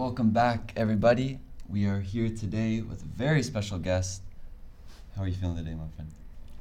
[0.00, 1.38] welcome back, everybody.
[1.68, 4.22] We are here today with a very special guest.
[5.14, 6.10] How are you feeling today, my friend?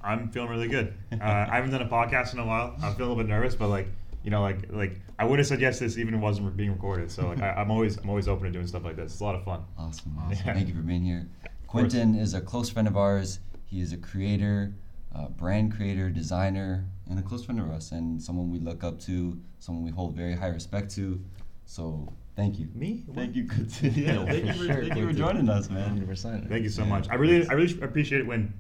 [0.04, 0.94] I'm feeling really good.
[1.14, 2.76] Uh, I haven't done a podcast in a while.
[2.84, 3.88] I'm feeling a little bit nervous, but like
[4.26, 6.58] you know, like like I would have said yes to this even if it wasn't
[6.58, 7.10] being recorded.
[7.12, 9.14] So like I, I'm always I'm always open to doing stuff like this.
[9.14, 9.64] It's a lot of fun.
[9.78, 10.46] Awesome, awesome.
[10.46, 10.54] Yeah.
[10.54, 11.26] Thank you for being here.
[11.66, 13.40] Quinton is a close friend of ours.
[13.68, 14.74] He is a creator,
[15.16, 19.00] uh, brand creator, designer, and a close friend of ours, and someone we look up
[19.04, 21.24] to, someone we hold very high respect to.
[21.70, 22.68] So thank you.
[22.74, 23.06] Me?
[23.14, 23.94] Thank you, Quinton.
[23.94, 26.00] Yeah, thank you for, Sure, thank you for joining us, man.
[26.04, 26.50] 100%.
[26.50, 26.90] Thank you so Yeah.
[26.90, 27.08] much.
[27.12, 28.52] I really I really appreciate it when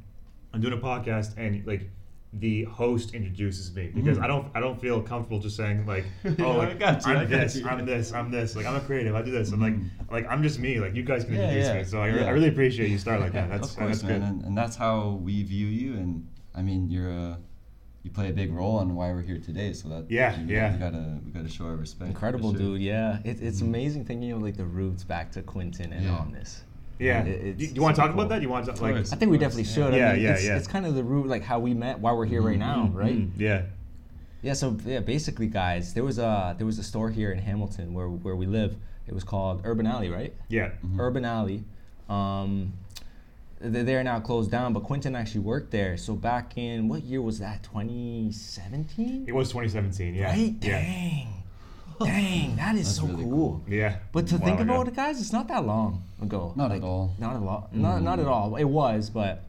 [0.54, 1.90] I'm doing a podcast and like
[2.34, 4.23] the host introduces me because Mhm.
[4.23, 7.12] I don't I don't feel comfortable just saying like Yeah, oh I like got you,
[7.14, 7.67] I I'm got this you.
[7.67, 9.64] I'm this I'm this like I'm a creative I do this I'm Mhm.
[9.64, 12.09] like like I'm just me like you guys can Yeah, introduce yeah, me so I,
[12.09, 12.26] yeah.
[12.26, 14.28] I really appreciate you start like that that's of course, that's man, good.
[14.30, 15.94] and, and that's how we view you.
[15.95, 17.39] And I mean, you're a,
[18.03, 19.73] you play a big role on why we're here today.
[19.73, 20.73] So that Yeah, you, yeah.
[20.73, 22.09] we gotta we gotta show our respect.
[22.09, 22.59] Incredible, sure.
[22.59, 22.81] dude.
[22.81, 23.67] Yeah, it, it's Mhm.
[23.67, 26.17] amazing thinking of like the roots back to Quinton and Yeah.
[26.17, 26.63] on this.
[27.02, 28.30] yeah It- do it's you want to talk super about cool.
[28.30, 29.14] that you want to Of like course.
[29.14, 29.73] I think we definitely yeah.
[29.73, 29.94] should.
[29.94, 30.58] Yeah, I mean, yeah, it's, yeah.
[30.58, 32.59] it's kind of the root, like how we met, why we're here right Mhm.
[32.59, 33.16] now, right?
[33.17, 33.61] Mm, yeah
[34.41, 34.53] Yeah.
[34.53, 38.08] So yeah, basically, guys, there was a there was a store here in Hamilton where
[38.09, 38.75] where we live.
[39.08, 40.34] It was called Urban Alley, right?
[40.50, 41.00] yeah Mhm.
[41.00, 41.63] Urban Alley.
[42.09, 42.89] Um, they-
[43.62, 45.98] they're now closed down, but Quinton actually worked there.
[45.98, 47.64] So back in what year was that?
[47.64, 49.26] 2017.
[49.28, 50.56] it was 2017 yeah Right?
[50.62, 51.28] yeah Dang.
[52.00, 53.62] Dang, that is That's so really cool.
[53.68, 54.64] yeah But to Wow, think yeah.
[54.64, 56.54] about it, guys, it's not that long ago.
[56.56, 57.14] Not Like, at all.
[57.20, 57.70] Not at all.
[57.74, 58.06] Not, mm-hmm.
[58.06, 58.56] not at all.
[58.56, 59.44] It was, but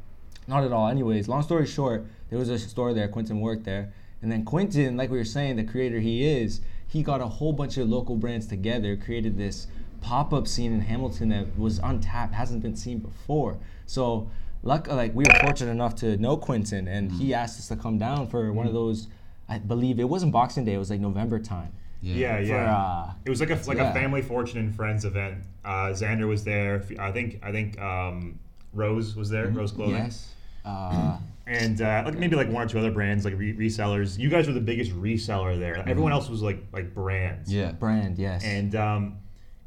[0.48, 0.88] not at all.
[0.88, 3.06] Anyways, long story short, there was a store there.
[3.06, 3.92] Quinton worked there.
[4.20, 7.53] And then Quinton, like we were saying, the creator he is, he got a whole
[7.53, 9.69] bunch of local brands together, created this
[10.00, 13.58] pop up scene in Hamilton that was untapped, hasn't been seen before.
[13.86, 14.30] So,
[14.62, 17.98] luck, like we were fortunate enough to know Quinton, and he asked us to come
[17.98, 19.08] down for one of those.
[19.48, 21.72] I believe it wasn't Boxing Day; it was like November time.
[22.02, 23.90] yeah For, yeah uh, It was like a like Yeah.
[23.90, 25.42] a family fortune and friends event.
[25.64, 26.82] Uh, Xander was there.
[26.98, 28.38] I think I think um,
[28.72, 29.48] Rose was there.
[29.48, 29.96] Rose Clothing.
[29.96, 30.34] yes.
[30.64, 34.16] Uh, And uh, like maybe like one or two other brands like re- resellers.
[34.16, 35.76] You guys were the biggest reseller there.
[35.88, 37.52] Everyone else was like like brands.
[37.52, 37.72] Yeah.
[37.72, 38.44] brand, yes.
[38.44, 39.16] And um,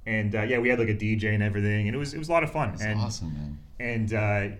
[0.05, 2.29] and uh, yeah, we had like a DJ and everything, and it was it was
[2.29, 2.69] a lot of fun.
[2.69, 3.59] It's and awesome, man.
[3.79, 4.55] and uh,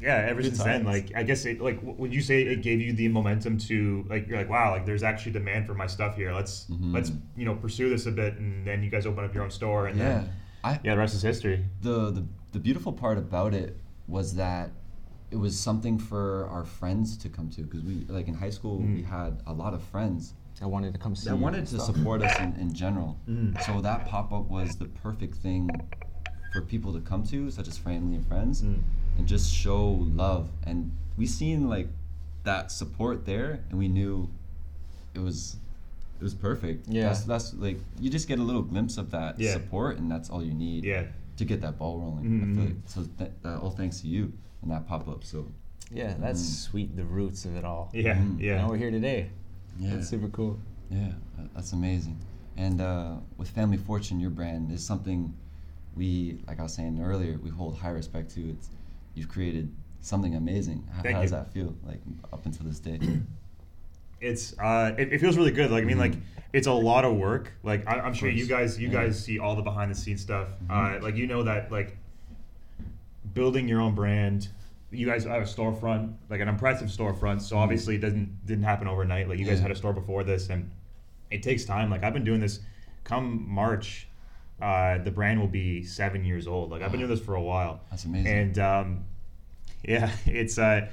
[0.00, 2.80] yeah, ever Good since then, like I guess it like would you say it gave
[2.80, 6.16] you the momentum to like you're like wow like there's actually demand for my stuff
[6.16, 6.32] here.
[6.32, 6.92] Let's Mhm.
[6.94, 9.50] let's you know pursue this a bit, and then you guys open up your own
[9.50, 10.04] store, and Yeah.
[10.08, 10.30] then
[10.64, 11.64] I yeah, the rest is history.
[11.82, 13.76] the, the the beautiful part about it
[14.08, 14.70] was that
[15.30, 18.78] it was something for our friends to come to because we like in high school
[18.78, 19.06] we Mm.
[19.06, 21.28] had a lot of friends I wanted to come see.
[21.28, 23.18] that wanted to support us in, in general.
[23.28, 23.60] Mm.
[23.64, 25.70] So that pop up was the perfect thing
[26.52, 28.80] for people to come to, such as family and friends, Mm.
[29.18, 30.50] and just show love.
[30.64, 31.88] And we seen like
[32.44, 34.28] that support there, and we knew
[35.14, 35.56] it was
[36.20, 36.86] it was perfect.
[36.88, 37.08] Yeah.
[37.08, 39.52] that's, that's like you just get a little glimpse of that Yeah.
[39.54, 41.06] support, and that's all you need Yeah.
[41.38, 42.24] to get that ball rolling.
[42.24, 42.54] I Mhm.
[42.54, 44.32] feel like, so th- that all thanks to you
[44.62, 45.24] and that pop up.
[45.24, 45.46] So
[45.94, 46.54] Yeah, that's Mm.
[46.70, 46.96] sweet.
[46.96, 47.90] The roots of it all.
[47.92, 48.40] Yeah, Mm.
[48.40, 48.56] yeah.
[48.58, 49.28] Now we're here today.
[49.78, 50.58] Yeah, That's super cool.
[50.90, 51.12] Yeah,
[51.54, 52.18] that's amazing.
[52.56, 55.34] And uh, with Family Fortune, your brand is something
[55.96, 58.50] we, like I was saying earlier, we hold high respect to.
[58.50, 58.68] It's
[59.14, 60.86] you've created something amazing.
[60.94, 61.74] How, how does that feel?
[61.86, 62.00] Like
[62.32, 62.98] up until this day.
[64.20, 65.70] it's uh, it, it feels really good.
[65.70, 66.14] Like I mean, like
[66.52, 67.52] it's a lot of work.
[67.62, 69.04] Like I, I'm sure you guys you Yeah.
[69.04, 70.48] guys see all the behind the scenes stuff.
[70.68, 70.98] Mhm.
[70.98, 71.96] Uh, like you know that like
[73.34, 74.48] building your own brand.
[74.92, 77.40] You guys have a storefront, like an impressive storefront.
[77.42, 79.28] So obviously it doesn't didn't happen overnight.
[79.28, 79.62] Like you guys Yeah.
[79.62, 80.70] had a store before this, and
[81.30, 81.90] it takes time.
[81.90, 82.60] Like I've been doing this.
[83.04, 84.06] Come March,
[84.60, 86.70] uh, the brand will be seven years old.
[86.70, 87.80] Like I've been doing this for a while.
[87.90, 88.32] That's amazing.
[88.32, 89.04] And um,
[89.82, 90.88] yeah, it's uh,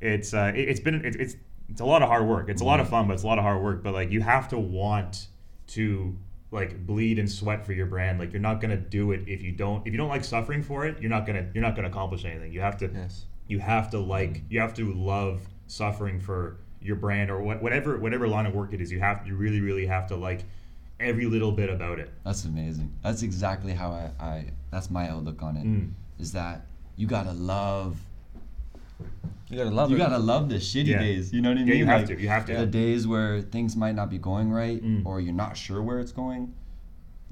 [0.00, 1.36] it's uh, it, it's been it, it's
[1.70, 2.48] it's a lot of hard work.
[2.48, 3.82] It's a lot of fun, but it's a lot of hard work.
[3.82, 5.26] But like you have to want
[5.68, 6.16] to
[6.50, 8.18] like bleed and sweat for your brand.
[8.18, 10.86] Like you're not gonna do it if you don't if you don't like suffering for
[10.86, 11.00] it.
[11.00, 12.52] You're not gonna you're not gonna accomplish anything.
[12.52, 13.24] You have to Yes.
[13.48, 17.98] You have to like you have to love suffering for your brand or what, whatever
[17.98, 18.92] whatever line of work it is.
[18.92, 20.44] You have you really really have to like
[21.00, 22.10] every little bit about it.
[22.24, 22.92] That's amazing.
[23.02, 25.66] That's exactly how I, I that's my outlook on it.
[26.22, 26.34] Is Mm.
[26.34, 27.98] that you gotta love
[29.48, 29.98] You gotta love you it.
[29.98, 30.98] gotta love the shitty Yeah.
[30.98, 31.32] days.
[31.32, 31.78] You know what I Yeah, mean?
[31.78, 32.56] you have Like, to, you have to.
[32.56, 35.06] The days where things might not be going right, Mm.
[35.06, 36.52] or you're not sure where it's going.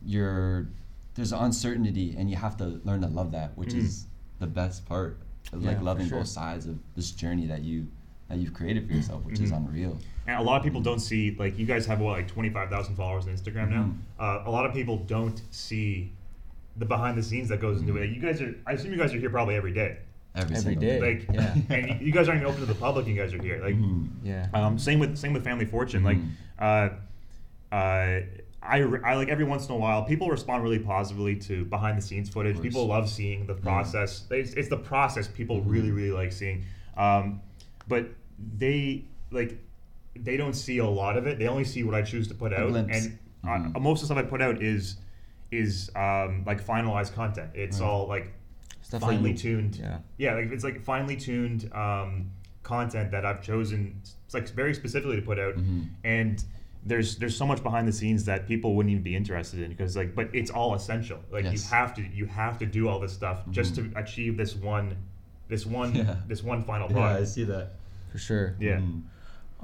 [0.05, 0.69] You're
[1.15, 3.79] there's uncertainty, and you have to learn to love that, which Mm.
[3.79, 4.07] is
[4.39, 5.19] the best part.
[5.53, 6.19] Of Yeah, like loving sure.
[6.19, 7.87] both sides of this journey that you
[8.29, 9.69] that you've created for yourself, which is Mhm.
[9.69, 9.99] unreal.
[10.27, 12.69] And a lot of people don't see like you guys have what like twenty five
[12.71, 13.85] thousand followers on Instagram now.
[13.85, 13.97] Mhm.
[14.19, 16.11] Uh, a lot of people don't see
[16.77, 18.11] the behind the scenes that goes into it.
[18.11, 19.99] You guys are I assume you guys are here probably every day.
[20.35, 21.01] Every, Every single day.
[21.01, 21.55] Like Yeah.
[21.71, 23.07] and you- you guys aren't even open to the public.
[23.07, 23.63] You guys are here.
[23.63, 24.09] Like Mhm.
[24.25, 24.49] yeah.
[24.53, 26.03] um, same with same with Family Fortune.
[26.03, 26.31] Like Mhm.
[26.59, 28.21] uh, uh,
[28.69, 32.03] I, I like every once in a while people respond really positively to behind the
[32.03, 32.61] scenes footage.
[32.61, 34.25] People love seeing the process.
[34.31, 35.71] It's, it's the process people Mm-hmm.
[35.71, 36.65] really really like seeing.
[36.97, 37.41] Um,
[37.89, 38.09] but
[38.59, 39.59] they like
[40.15, 41.39] they don't see a lot of it.
[41.39, 43.81] They only see what I choose to put out, and uh, Mhm.
[43.81, 44.97] most of the stuff I put out is
[45.51, 47.51] is um, like finalized content.
[47.55, 47.87] It's Right.
[47.87, 48.33] all like
[48.83, 49.77] Stuff finely tuned.
[49.77, 49.99] Yeah.
[50.19, 52.31] Yeah, like it's like finely tuned um,
[52.63, 55.89] content that I've chosen, it's like very specifically to put out, Mhm.
[56.05, 56.43] and
[56.87, 59.97] there's there's so much behind the scenes that people wouldn't even be interested in because
[59.97, 61.19] like, but it's all essential.
[61.31, 61.53] Like Yes.
[61.65, 64.97] you have to you have to do all this stuff just to achieve this one,
[65.49, 66.17] this one, Yeah.
[66.29, 67.73] this one final Yeah, I see that.
[68.13, 68.55] For sure.
[68.61, 68.79] Yeah.
[68.79, 69.03] Mm.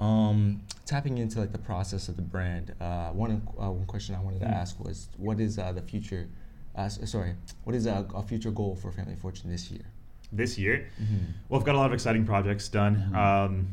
[0.02, 2.74] Um, tapping into like the process of the brand.
[2.80, 3.30] Uh, one
[3.60, 4.52] uh, one question I wanted to Mm.
[4.62, 6.28] ask was, what is uh, the future?
[6.74, 7.34] Uh, sorry,
[7.64, 9.84] what is a, a future goal for Family Fortune this year?
[10.32, 11.16] This year, Mm-hmm.
[11.48, 13.10] well, I've got a lot of exciting projects done.
[13.12, 13.16] Mhm.
[13.16, 13.66] Um,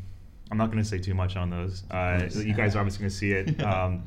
[0.51, 1.83] I'm not going to say too much on those.
[1.91, 3.61] Uh, you guys are obviously going to see it.
[3.65, 4.03] Um,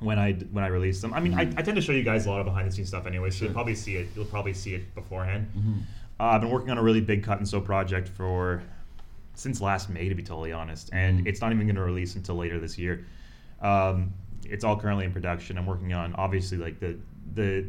[0.00, 1.58] when I when I release them, I mean, I, Mhm.
[1.58, 3.36] I tend to show you guys a lot of behind the scenes stuff anyway, so
[3.38, 3.46] Sure.
[3.46, 4.08] you'll probably see it.
[4.16, 5.46] You'll probably see it beforehand.
[5.56, 5.82] Mhm.
[6.20, 8.62] Uh, I've been working on a really big cut and sew project for
[9.34, 11.26] since last May, to be totally honest, and Mhm.
[11.28, 13.06] it's not even going to release until later this year.
[13.62, 14.12] Um,
[14.44, 15.56] it's all currently in production.
[15.56, 16.96] I'm working on obviously like the
[17.34, 17.64] the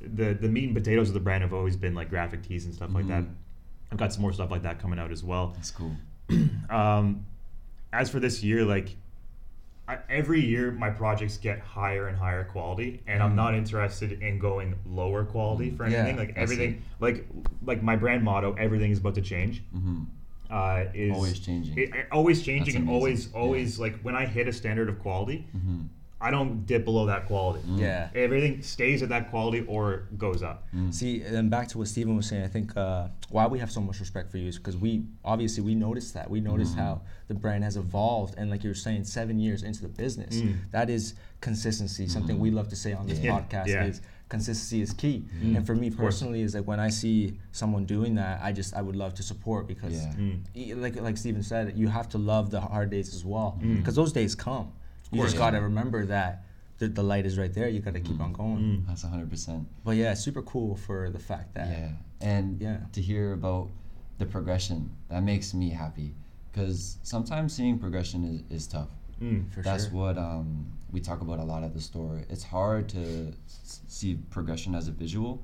[0.00, 2.74] the the meat and potatoes of the brand have always been like graphic tees and
[2.74, 3.22] stuff like that.
[3.22, 3.34] Mhm.
[3.92, 5.52] I've got some more stuff like that coming out as well.
[5.54, 5.96] That's cool.
[6.70, 7.24] Um,
[7.92, 8.96] as for this year, like
[9.88, 13.36] I, every year, my projects get higher and higher quality, and I'm Mm.
[13.36, 16.16] not interested in going lower quality for Yeah, anything.
[16.16, 17.24] like everything, like
[17.64, 19.62] like my brand motto, everything is about to change.
[19.72, 20.02] hmm
[20.50, 21.78] Uh, is Always changing.
[21.78, 23.32] It, always changing, and always, amazing.
[23.34, 23.40] Yeah.
[23.40, 25.82] always like when I hit a standard of quality, hmm
[26.18, 27.60] I don't dip below that quality.
[27.68, 27.78] Mm.
[27.78, 28.08] Yeah.
[28.14, 30.66] Everything stays at that quality or goes up.
[30.74, 30.92] Mm.
[30.92, 33.82] See, and back to what Stephen was saying, I think uh, why we have so
[33.82, 36.78] much respect for you is because we obviously we noticed that we noticed Mhm.
[36.80, 40.36] how the brand has evolved, and like you were saying, seven years into the business,
[40.40, 40.54] Mm.
[40.70, 42.08] that is consistency.
[42.08, 42.40] Something Mhm.
[42.40, 43.38] we love to say on this Yeah.
[43.38, 43.84] podcast Yeah.
[43.84, 45.24] is consistency is key.
[45.42, 45.56] Mm.
[45.58, 48.80] And for me personally, is like when I see someone doing that, I just I
[48.80, 49.92] would love to support because.
[49.92, 50.14] Yeah.
[50.18, 50.38] Mm.
[50.54, 53.76] e- Like like Steven said, you have to love the hard days as well Mm.
[53.76, 54.72] because those days come.
[55.12, 56.44] You just gotta remember that
[56.78, 57.68] the, the light is right there.
[57.68, 58.24] You gotta keep Mm.
[58.24, 58.58] on going.
[58.58, 58.86] Mm.
[58.86, 59.64] That's 100%.
[59.84, 61.90] But yeah, super cool for the fact that Yeah.
[62.20, 62.78] And Yeah.
[62.92, 63.70] to hear about
[64.18, 66.14] the progression, that makes me happy.
[66.52, 68.88] Because sometimes seeing progression is, is tough.
[69.22, 69.50] Mm.
[69.50, 69.94] for That's sure.
[69.94, 72.20] what um, we talk about a lot at the store.
[72.28, 75.42] It's hard to s- see progression as a visual,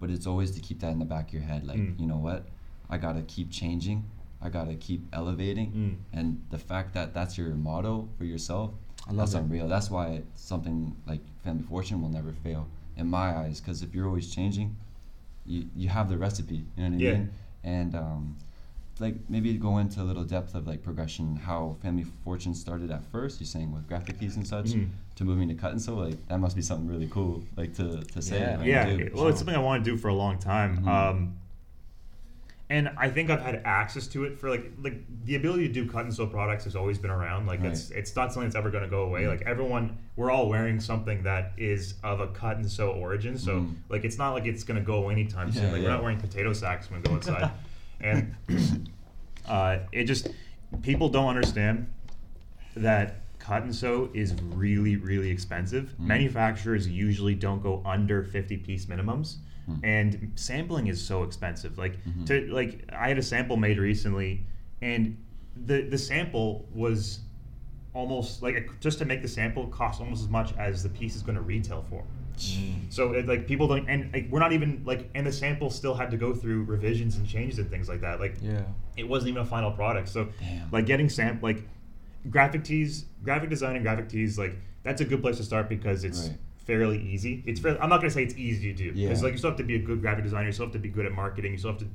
[0.00, 1.64] but it's always to keep that in the back of your head.
[1.64, 2.00] Like, Mm.
[2.00, 2.48] you know what?
[2.90, 4.04] I got to keep changing.
[4.40, 5.70] I got to keep elevating.
[5.72, 6.18] Mm.
[6.18, 8.72] And the fact that that's your motto for yourself,
[9.08, 9.38] I love that's it.
[9.38, 9.68] unreal.
[9.68, 13.60] That's why something like Family Fortune will never fail in my eyes.
[13.60, 14.76] Because if you're always changing,
[15.46, 16.64] you, you have the recipe.
[16.76, 17.12] You know what I Yeah.
[17.14, 17.30] mean?
[17.64, 18.36] And um,
[19.00, 23.02] like maybe go into a little depth of like progression, how Family Fortune started at
[23.10, 23.40] first.
[23.40, 24.88] You're saying with graphic tees and such, Mhm.
[25.16, 25.96] to moving to cut and sew.
[25.96, 27.42] Like that must be something really cool.
[27.56, 28.38] Like to, to say.
[28.38, 28.50] Yeah.
[28.58, 28.98] and yeah do.
[29.04, 30.88] it- well it's something i want to do for a long time Mhm.
[30.88, 31.34] um,
[32.72, 34.94] and i think i've had access to it for like like
[35.26, 37.98] the ability to do cut and sew products has always been around like it's Right.
[38.00, 39.28] it's not something that's ever going to go away Mhm.
[39.28, 43.60] like everyone we're all wearing something that is of a cut and sew origin so
[43.60, 43.74] Mhm.
[43.90, 46.52] like it's not like it's going to go anytime soon Yeah, we're not wearing potato
[46.54, 47.50] sacks when we go outside
[48.00, 48.34] and
[49.46, 50.28] uh, it just
[50.82, 51.86] people don't understand
[52.76, 56.06] that cut and sew is really really expensive Mm.
[56.06, 59.36] manufacturers usually don't go under 50 piece minimums
[59.68, 59.80] Mm.
[59.84, 62.26] and sampling is so expensive like Mhm.
[62.26, 64.44] to like i had a sample made recently
[64.80, 65.16] and
[65.66, 67.20] the the sample was
[67.94, 71.22] almost like just to make the sample cost almost as much as the piece is
[71.22, 72.02] going to retail for
[72.88, 75.94] so it, like people don't and like, we're not even like and the sample still
[75.94, 78.62] had to go through revisions and changes and things like that like Yeah.
[78.96, 80.08] it wasn't even a final product.
[80.08, 80.70] So Damn.
[80.72, 81.62] like getting sam like
[82.30, 86.02] graphic tees, graphic design and graphic tees, like that's a good place to start because
[86.04, 86.38] it's Right.
[86.62, 87.42] Fairly easy.
[87.46, 89.24] It's fairly, I'm not gonna say it's easy to do because Yeah.
[89.24, 90.88] like you still have to be a good graphic designer, you still have to be
[90.88, 91.86] good at marketing, you still have to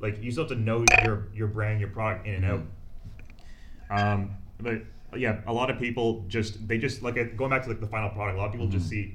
[0.00, 2.62] like you still have to know your your brand, your product in and out.
[3.90, 4.30] Um,
[4.60, 4.82] but
[5.16, 8.10] yeah, a lot of people just they just like going back to like the final
[8.10, 8.36] product.
[8.36, 8.90] A lot of people just Mhm.
[8.90, 9.14] see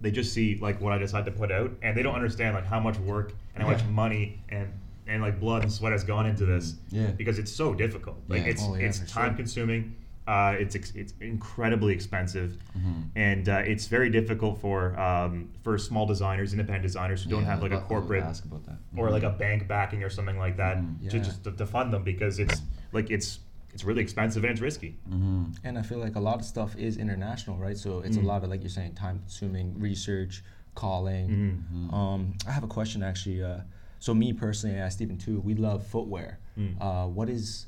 [0.00, 2.66] they just see like what I decide to put out, and they don't understand like
[2.66, 4.68] how much work and how much money and
[5.06, 6.76] and like blood and sweat has gone into this.
[6.90, 7.10] Yeah.
[7.10, 8.16] Because it's so difficult.
[8.28, 8.48] Like Yeah.
[8.48, 9.36] it's Oh, yeah, it's time sure.
[9.36, 9.94] consuming.
[10.26, 13.10] Uh, it's ex- it's incredibly expensive, Mhm.
[13.14, 17.50] and uh, it's very difficult for um, for small designers, independent designers who don't Yeah,
[17.50, 18.78] have like I a was about to corporate Ask about that.
[18.96, 21.10] or like a bank backing or something like that Mhm.
[21.10, 22.62] to just to, to fund them because it's
[22.92, 23.40] like it's
[23.74, 24.96] it's really expensive and it's risky.
[25.10, 25.56] Mhm.
[25.64, 27.76] And I feel like a lot of stuff is international, right?
[27.76, 30.42] So it's a lot of like you're saying, time consuming research,
[30.74, 31.62] calling.
[31.92, 33.42] Um, I have a question actually.
[33.42, 33.60] Uh,
[33.98, 36.38] so me personally, and Stephen too, we love footwear.
[36.58, 36.76] Mm.
[36.80, 37.66] Uh, what is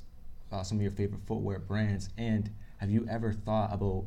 [0.56, 2.08] uh, some of your favorite footwear brands?
[2.16, 4.04] And have you ever thought about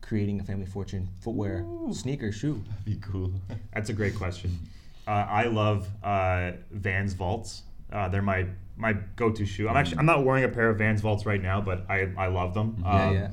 [0.00, 2.62] creating a family fortune footwear sneaker shoe?
[2.68, 3.32] That'd be cool.
[3.72, 4.58] That's a great question.
[5.06, 7.62] Uh, I love uh, Vans Vaults.
[7.92, 9.68] Uh, they're my my go-to shoe.
[9.68, 12.28] I'm actually I'm not wearing a pair of Vans Vaults right now, but I I
[12.28, 12.82] love them.
[12.84, 13.30] Yeah, Um, yeah.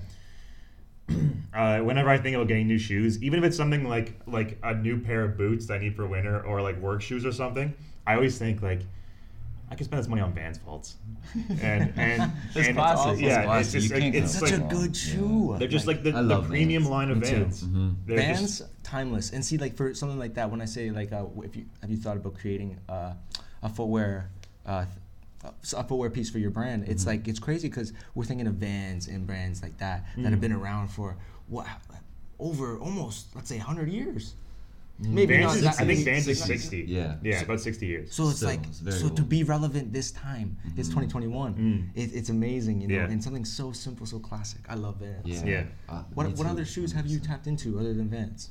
[1.54, 4.74] uh, whenever I think about getting new shoes, even if it's something like like a
[4.76, 7.74] new pair of boots that I need for winter or like work shoes or something,
[8.06, 8.82] I always think like
[9.72, 10.96] I can spend this money on Vans Vaults.
[11.62, 13.14] And and, It's and classic.
[13.14, 13.76] It's Yeah, classic.
[13.76, 14.70] it's just like it's Such a like wrong.
[14.70, 15.14] good Yeah.
[15.14, 15.56] shoe.
[15.60, 16.92] they're just like the, I the premium Vans.
[16.92, 17.36] line of Me too.
[17.36, 17.64] Vans.
[17.64, 17.96] Mhm.
[18.06, 21.26] Vans just- timeless and see like for something like that when I say like uh,
[21.44, 23.14] if you have you thought about creating uh,
[23.62, 24.32] a footwear
[24.66, 24.86] uh,
[25.44, 27.10] a footwear piece for your brand it's Mm-hmm.
[27.12, 30.30] like it's crazy because we're thinking of Vans and brands like that that Mm.
[30.32, 31.16] have been around for
[31.48, 31.68] what
[32.40, 34.34] over almost let's say 100 years
[35.02, 36.58] maybe Vans not is, that I think maybe- Vans is 60.
[36.58, 36.92] 60.
[36.92, 37.16] Yeah.
[37.24, 38.14] Yeah, about 60 years.
[38.14, 41.90] so it's Still, like it's very so to be relevant this time it's 2021 Mm.
[41.96, 43.10] it, it's amazing you know Yeah.
[43.10, 45.46] and something so simple so classic I love Vans Yeah.
[45.46, 45.64] Yeah.
[45.88, 48.50] Uh, what, what other shoes have you tapped into other than Vans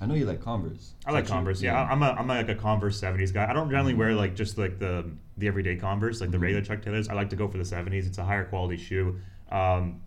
[0.00, 0.94] I know you like Converse.
[1.06, 1.34] I like Don't you?
[1.36, 1.62] Converse.
[1.62, 3.48] Yeah, I- I'm a I'm like a Converse '70s guy.
[3.48, 5.08] I don't generally wear like just like the
[5.38, 6.42] the everyday Converse, like the Mm-hmm.
[6.42, 7.08] regular Chuck Taylors.
[7.08, 8.08] I like to go for the '70s.
[8.08, 9.20] It's a higher quality shoe.
[9.52, 10.00] Um,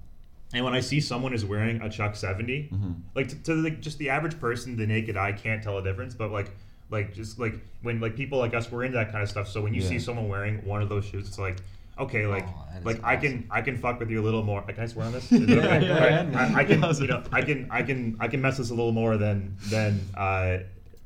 [0.53, 2.91] and when I see someone is wearing a Chuck 70, Mm-hmm.
[3.15, 6.13] like to, to like just the average person, the naked eye can't tell a difference.
[6.15, 6.51] But like
[6.91, 9.47] like just like when like people like us, we're into that kind of stuff.
[9.47, 11.57] So when you see someone wearing one of those shoes, it's like.
[11.97, 13.47] Okay, like, Oh, like I can.
[13.49, 14.61] I can fuck with you a little more.
[14.63, 15.31] Can I swear on this?
[15.31, 15.87] Yeah, okay?
[15.87, 16.35] go All right.
[16.35, 18.91] I, I can, you know, I can, I can, I can mess this a little
[18.91, 20.57] more than, than, uh,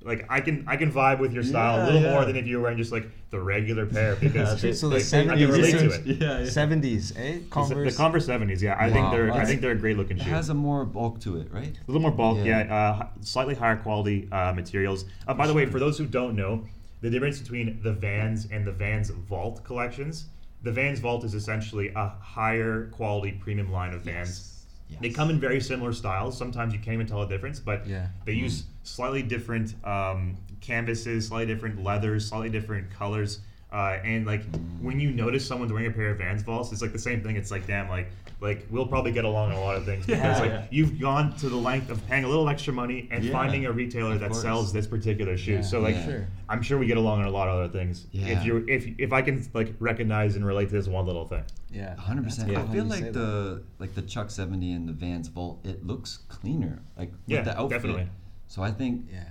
[0.02, 2.12] like I can, I can vibe with your style a little yeah.
[2.12, 4.96] more than if you were wearing just like the regular pair because Yeah, so the
[4.96, 6.18] like, I can 70s relate to research- it.
[6.22, 6.46] Yeah, yeah.
[6.46, 7.40] 70s, eh?
[7.50, 7.94] Converse.
[7.94, 10.24] The Converse seventies, yeah, I think they're, I think they're a great looking shoe.
[10.24, 11.78] It has a more bulk to it, right?
[11.78, 12.64] A little more bulk, yeah.
[12.66, 12.76] Yeah.
[12.76, 15.06] uh, slightly higher quality uh, materials.
[15.28, 16.64] Uh, by the way, for those who don't know,
[17.02, 20.26] the difference between the Vans and the Vans Vault collections,
[20.64, 24.28] the Vans Vault is essentially a higher quality premium line of Vans.
[24.30, 24.59] Yes.
[25.02, 26.38] They come in very similar styles.
[26.38, 28.08] Sometimes you can't even tell a difference, but Yeah.
[28.26, 33.40] they use slightly different um, canvases, slightly different leathers, slightly different colors.
[33.72, 34.42] Uh, and like
[34.82, 37.36] when you notice someone's wearing a pair of Vans Vaults, it's like the same thing.
[37.36, 38.10] It's like damn, like
[38.42, 40.66] like we'll probably get along on a lot of things because Yeah, like yeah.
[40.72, 43.72] you've gone to the length of paying a little extra money and Yeah, finding a
[43.72, 44.42] retailer that course.
[44.42, 45.56] sells this particular shoe.
[45.56, 46.06] Yeah, so like yeah.
[46.06, 46.28] Sure.
[46.50, 48.08] I'm sure we get along on a lot of other things.
[48.12, 48.40] Yeah.
[48.40, 51.44] If you if if I can like recognize and relate to this one little thing.
[51.72, 51.96] Yeah.
[51.96, 52.48] hundred percent.
[52.52, 53.20] That's I feel you say like that.
[53.20, 57.42] the like the Chuck seventy and the Vans Vault, it looks cleaner, like with Yeah,
[57.42, 57.78] the outfit.
[57.78, 58.08] definitely.
[58.48, 59.26] So I think Yeah.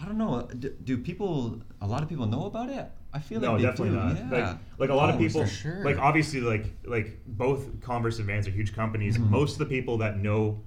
[0.00, 0.48] I don't know.
[0.58, 1.60] Do, do people?
[1.82, 2.90] A lot of people know about it.
[3.14, 3.94] I feel like No, they definitely do.
[3.96, 4.16] not.
[4.16, 4.46] Yeah.
[4.48, 5.84] Like, like a lot of Oh, people, sure.
[5.84, 9.16] like obviously, like like both Converse and Vans are huge companies.
[9.16, 9.30] Mm-hmm.
[9.30, 10.60] Most of the people that know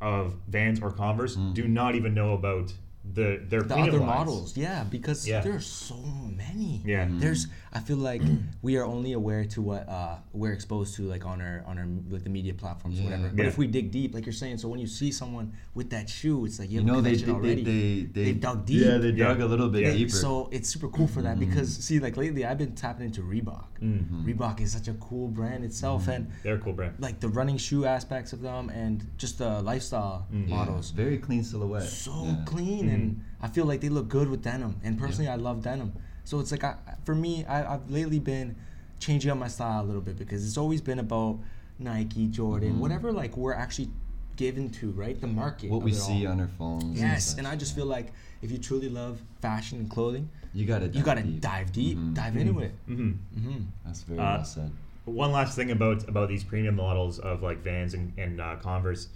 [0.00, 1.54] of Vans or Converse Mm.
[1.54, 2.72] do not even know about
[3.14, 4.04] the their the other lines.
[4.04, 5.40] models yeah because Yeah.
[5.40, 5.96] there's so
[6.36, 7.04] many Yeah.
[7.04, 7.16] Mm-hmm.
[7.16, 7.20] Mhm.
[7.20, 8.22] there's i feel like
[8.62, 11.86] we are only aware to what uh we're exposed to like on our on our
[12.10, 13.10] like the media platforms or Yeah.
[13.10, 13.48] whatever but Yeah.
[13.48, 16.44] if we dig deep like you're saying so when you see someone with that shoe
[16.46, 18.84] it's like you, you have a know they they, already they they They dug deep.
[18.84, 19.28] Yeah, they Yeah.
[19.28, 19.92] dug a little bit Yeah.
[19.92, 20.10] deeper.
[20.24, 21.48] so it's super cool for that Mm-hmm.
[21.50, 24.24] because see like lately i've been tapping into reebok Mm.
[24.26, 26.10] reebok is such a cool brand itself Mm-hmm.
[26.10, 26.94] and They're a cool brand.
[26.98, 30.48] like the running shoe aspects of them and just the lifestyle Mm.
[30.48, 31.84] Yeah, models very clean silhouette.
[31.88, 32.42] so Yeah.
[32.44, 34.80] clean and I feel like they look good with denim.
[34.84, 35.92] And personally, I love denim.
[36.24, 36.74] So it's like I,
[37.04, 38.56] for me, I, I've lately been
[39.00, 41.38] changing up my style a little bit because it's always been about
[41.78, 42.78] Nike, Jordan, Mhm.
[42.78, 43.90] whatever like we're actually
[44.36, 45.20] given to, right?
[45.20, 45.70] The market.
[45.70, 46.32] What we see all.
[46.32, 46.98] on our phones.
[47.00, 47.76] Yes, such, and I just yeah.
[47.82, 48.12] feel like
[48.42, 51.40] if you truly love fashion and clothing, you gotta you dive gotta deep.
[51.40, 52.14] dive deep, Mhm.
[52.14, 52.72] dive into it.
[52.86, 54.70] hmm hmm That's very Uh, well said.
[55.04, 59.08] One last thing about about these premium models of like Vans and, and uh, Converse.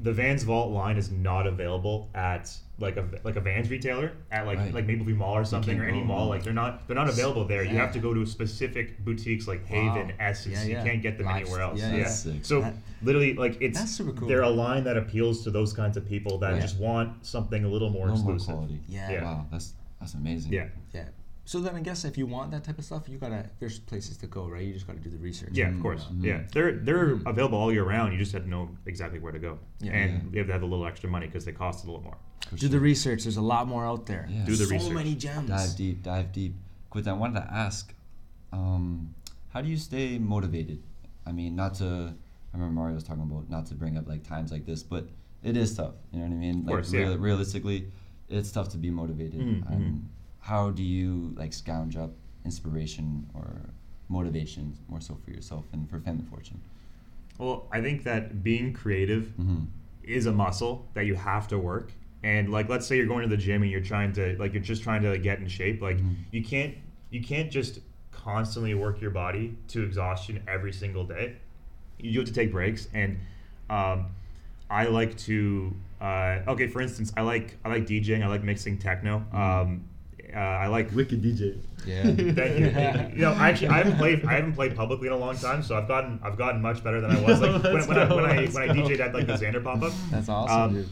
[0.00, 4.46] The Vans Vault line is not available at like a like a Vans retailer at
[4.46, 4.72] like Right.
[4.72, 6.28] like Mapleview Mall or something or any go- mall.
[6.28, 7.64] Like they're not they're not available there.
[7.64, 9.94] You have to go to specific boutiques like Wow.
[9.94, 10.64] Haven, Essence.
[10.64, 11.80] Yeah, You can't get them Life- anywhere else.
[11.80, 12.08] yeah, Yeah.
[12.42, 14.28] So That- literally, like it's That's super cool.
[14.28, 16.60] they're a line that appeals to those kinds of people that Yeah.
[16.60, 18.54] just want something a little more No more exclusive.
[18.54, 18.78] quality.
[18.88, 19.10] Yeah.
[19.10, 19.24] Yeah.
[19.24, 20.52] Wow, that's that's amazing.
[20.52, 20.66] Yeah.
[20.94, 21.06] Yeah.
[21.48, 24.18] So then I guess if you want that type of stuff, you gotta there's places
[24.18, 24.62] to go, right?
[24.66, 25.52] You just gotta do the research.
[25.54, 26.04] Yeah, of course.
[26.20, 28.12] Yeah, they're they're available all year round.
[28.12, 29.92] You just have to know exactly where to go, Yeah.
[29.92, 30.30] and Yeah.
[30.32, 32.18] you have to have a little extra money because they cost a little more.
[32.50, 33.22] For Do the research.
[33.24, 34.28] There's a lot more out there.
[34.30, 34.44] Yeah.
[34.44, 34.88] Do the so research.
[34.88, 35.48] So many gems.
[35.48, 36.54] dive deep, dive deep.
[36.90, 37.94] Quinton, I wanted to ask,
[38.52, 39.14] um,
[39.54, 40.82] how do you stay motivated?
[41.26, 42.12] I mean, not to.
[42.52, 45.08] I remember Mario was talking about not to bring up like times like this, but
[45.42, 45.94] it is tough.
[46.12, 46.56] You know what I mean?
[46.66, 47.14] Like course, yeah.
[47.18, 47.90] realistically,
[48.28, 49.40] it's tough to be motivated.
[49.40, 50.10] Mhm, Um,
[50.40, 52.12] how do you like scrounge up
[52.44, 53.70] inspiration or
[54.08, 56.60] motivation more so for yourself and for Family Fortune?
[57.38, 59.64] Well, I think that being creative Mm-hmm.
[60.04, 61.92] is a muscle that you have to work.
[62.24, 64.62] And like, let's say you're going to the gym and you're trying to like you're
[64.62, 65.80] just trying to like, get in shape.
[65.82, 66.14] Like Mhm.
[66.32, 66.74] you can't
[67.10, 67.80] you can't just
[68.10, 71.36] constantly work your body to exhaustion every single day.
[71.98, 72.88] You have to take breaks.
[72.92, 73.18] And
[73.70, 74.06] um,
[74.70, 76.66] I like to uh, okay.
[76.68, 78.22] For instance, I like I like DJing.
[78.24, 79.24] I like mixing techno.
[79.32, 79.84] Um,
[80.38, 81.58] uh, I like Wicked DJ.
[81.86, 82.02] Yeah.
[82.04, 83.16] Thank you.
[83.16, 84.24] you know, actually, I haven't played.
[84.24, 86.20] I haven't played publicly in a long time, so I've gotten.
[86.22, 87.40] I've gotten much better than I was.
[87.40, 88.82] Like when, Let's when, I, when I let's when I go.
[88.88, 89.92] DJ'd at like the Xander pop up.
[90.10, 90.88] That's awesome, Um, dude.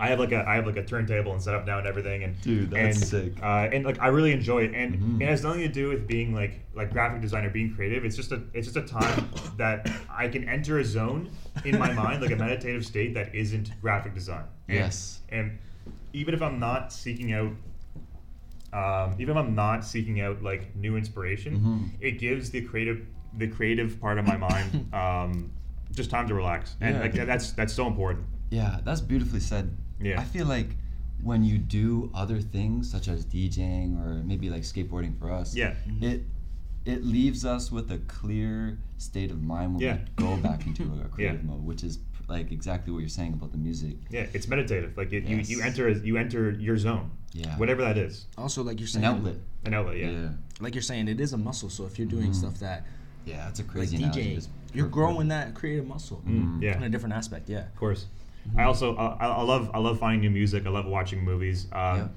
[0.00, 2.22] I have like a I have like a turntable and set up now and everything,
[2.22, 3.42] and Dude, that's and, sick.
[3.42, 5.22] Uh, and like I really enjoy it, and Mhm.
[5.22, 8.04] it has nothing to do with being like like graphic designer, being creative.
[8.04, 11.30] It's just a it's just a time that I can enter a zone
[11.64, 14.44] in my mind, like a meditative state that isn't graphic design.
[14.68, 15.18] And, Yes.
[15.30, 15.58] and
[16.12, 17.50] even if I'm not seeking out
[18.72, 21.90] um, even if I'm not seeking out like new inspiration, Mhm.
[22.00, 23.06] it gives the creative
[23.36, 25.50] the creative part of my mind um,
[25.94, 27.00] just time to relax, and Yeah.
[27.02, 28.26] like that's that's so important.
[28.50, 29.70] Yeah, that's beautifully said.
[30.00, 30.20] Yeah.
[30.20, 30.76] I feel like
[31.22, 35.74] when you do other things such as DJing or maybe like skateboarding for us, Yeah.
[36.00, 36.24] it
[36.84, 39.98] it leaves us with a clear state of mind when Yeah.
[40.16, 41.98] we go back into a creative mode, which is
[42.28, 43.96] like exactly what you're saying about the music.
[44.10, 44.96] Yeah, it's meditative.
[44.96, 45.48] Like it, Yes.
[45.48, 47.56] you you enter you enter your zone, Yeah.
[47.56, 49.42] whatever that is, Also, like you're saying, An saying, outlet.
[49.64, 49.96] an outlet.
[49.96, 50.10] Yeah.
[50.10, 50.28] Yeah.
[50.60, 51.70] like you're saying, it is a muscle.
[51.70, 52.34] So if you're doing Mhm.
[52.34, 52.84] stuff that
[53.24, 54.20] Yeah, that's a like crazy analogy.
[54.22, 54.94] DJ, It's you're perfect.
[54.94, 56.76] growing that creative muscle Mm, yeah.
[56.76, 57.48] in a different aspect.
[57.48, 57.60] Yeah.
[57.66, 58.06] Of course.
[58.56, 60.66] I also uh, I, I love I love finding new music.
[60.66, 61.66] I love watching movies.
[61.72, 62.08] Um, Yeah.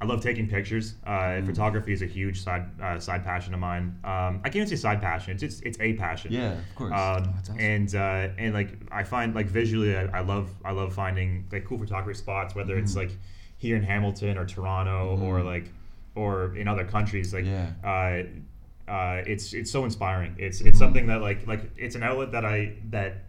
[0.00, 0.94] I love taking pictures.
[1.06, 1.10] Uh,
[1.40, 1.46] Mm.
[1.46, 3.98] Photography is a huge side uh, side passion of mine.
[4.04, 5.32] Um, I can't even say side passion.
[5.34, 6.32] It's it's, it's a passion.
[6.32, 6.92] Yeah, of course.
[6.92, 7.60] Um, that's awesome.
[7.60, 11.64] and uh, and like I find like visually, I, I love I love finding like
[11.64, 12.96] cool photography spots, whether it's Mhm.
[12.96, 13.10] like
[13.58, 15.44] here in Hamilton or Toronto or Mhm.
[15.44, 15.70] like
[16.14, 17.32] or in other countries.
[17.32, 17.70] Like Yeah.
[17.82, 18.22] uh,
[18.90, 20.34] uh, it's it's so inspiring.
[20.38, 20.68] It's Mm-hmm.
[20.68, 23.24] it's something that like like it's an outlet that I that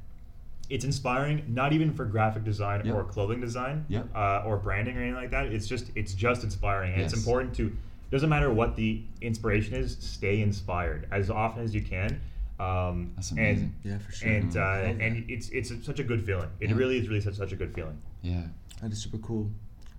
[0.69, 1.43] it's inspiring.
[1.47, 2.95] Not even for graphic design Yep.
[2.95, 4.09] or clothing design Yep.
[4.15, 5.47] uh, or branding or anything like that.
[5.47, 6.93] It's just it's just inspiring.
[6.93, 7.75] And it's important to
[8.11, 9.97] doesn't matter what the inspiration is.
[9.99, 12.21] Stay inspired as often as you can.
[12.59, 14.29] Um, That's and- Yeah, for sure.
[14.31, 15.01] and uh, Love that.
[15.05, 16.49] and it's it's such a good feeling.
[16.59, 16.75] It Yeah.
[16.75, 17.97] really is really such, such a good feeling.
[18.21, 18.43] yeah.
[18.81, 19.49] That is super cool.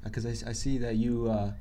[0.04, 1.52] Because I, I see that you, uh,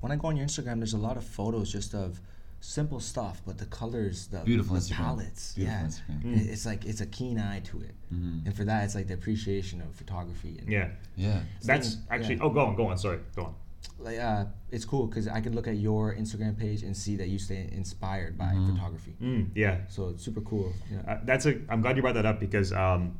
[0.00, 2.20] when I go on your Instagram, there's a lot of photos just of
[2.64, 4.94] simple stuff, but the colors, the, Beautiful the Instagram.
[4.96, 5.52] palettes.
[5.54, 5.86] Beautiful yeah.
[5.86, 6.22] Instagram.
[6.24, 6.48] Mm.
[6.48, 7.94] It's like, it's a keen eye to it.
[8.12, 8.46] Mhm.
[8.46, 10.56] And for that, it's like the appreciation of photography.
[10.60, 11.40] And Yeah, Yeah.
[11.62, 12.34] that's Staying- actually.
[12.36, 12.42] yeah.
[12.42, 12.96] Oh, go on, go on.
[12.96, 13.54] Sorry, go on.
[13.98, 17.28] Like, uh, it's cool because I can look at your Instagram page and see that
[17.28, 18.70] you stay inspired by Mhm.
[18.72, 19.14] photography.
[19.20, 20.72] Mm, yeah, So it's super cool.
[20.90, 21.00] Yeah.
[21.06, 21.60] Uh, that's a.
[21.68, 23.18] I'm glad you brought that up because um,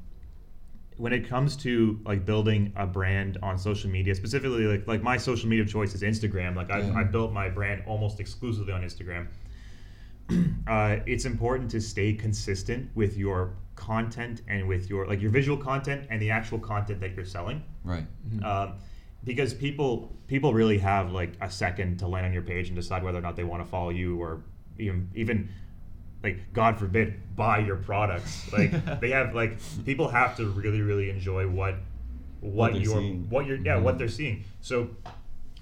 [0.96, 5.16] when it comes to like building a brand on social media, specifically like like my
[5.16, 6.54] social media choice is Instagram.
[6.54, 6.94] Like I've, Yeah.
[6.98, 9.26] I've built my brand almost exclusively on Instagram.
[10.68, 15.56] uh, it's important to stay consistent with your content and with your like your visual
[15.58, 17.62] content and the actual content that you're selling.
[17.82, 18.06] Right.
[18.42, 18.74] Um,
[19.24, 23.02] because people people really have like a second to land on your page and decide
[23.02, 24.42] whether or not they want to follow you or
[24.78, 25.48] even even
[26.24, 28.50] like God forbid buy your products.
[28.52, 31.76] Like they have like people have to really really enjoy what
[32.40, 33.30] what, they're you're seeing.
[33.30, 33.98] what you're yeah what Mhm.
[33.98, 34.44] they're seeing.
[34.60, 34.88] So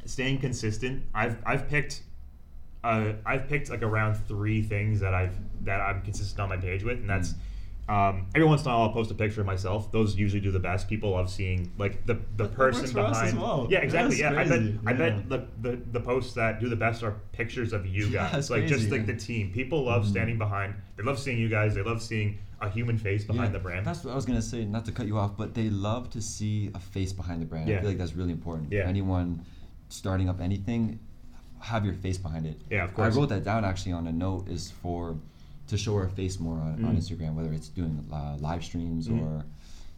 [0.06, 1.02] staying consistent.
[1.14, 2.02] I've I've picked
[2.84, 6.82] uh, I've picked like around three things that I've that I'm consistent on my page
[6.82, 7.34] with, and that's
[7.88, 9.90] um, every once in a while I'll post a picture of myself.
[9.90, 10.88] Those usually do the best.
[10.88, 13.42] People love seeing like the the That person works for us as behind.
[13.42, 13.66] well.
[13.70, 14.18] Yeah, exactly.
[14.20, 14.78] Yeah, I bet crazy.
[14.86, 18.32] I bet the, the the posts that do the best are pictures of you guys.
[18.32, 18.90] that's like just crazy.
[18.98, 19.52] like the team.
[19.52, 20.10] People love Mhm.
[20.10, 20.74] standing behind.
[20.96, 21.74] They love seeing you guys.
[21.74, 23.84] They love seeing a human face behind Yeah, the brand.
[23.84, 24.64] That's what I was gonna say.
[24.64, 27.68] Not to cut you off, but they love to see a face behind the brand.
[27.68, 28.70] I feel like that's really important.
[28.72, 28.86] Yeah.
[28.86, 29.44] Anyone
[29.88, 31.00] starting up anything,
[31.58, 32.60] have your face behind it.
[32.70, 33.12] Yeah, of course.
[33.14, 35.16] I wrote that down actually on a note is for
[35.72, 36.98] to show our face more on, on Mm.
[36.98, 39.20] Instagram, whether it's doing uh, live streams Mhm.
[39.22, 39.44] or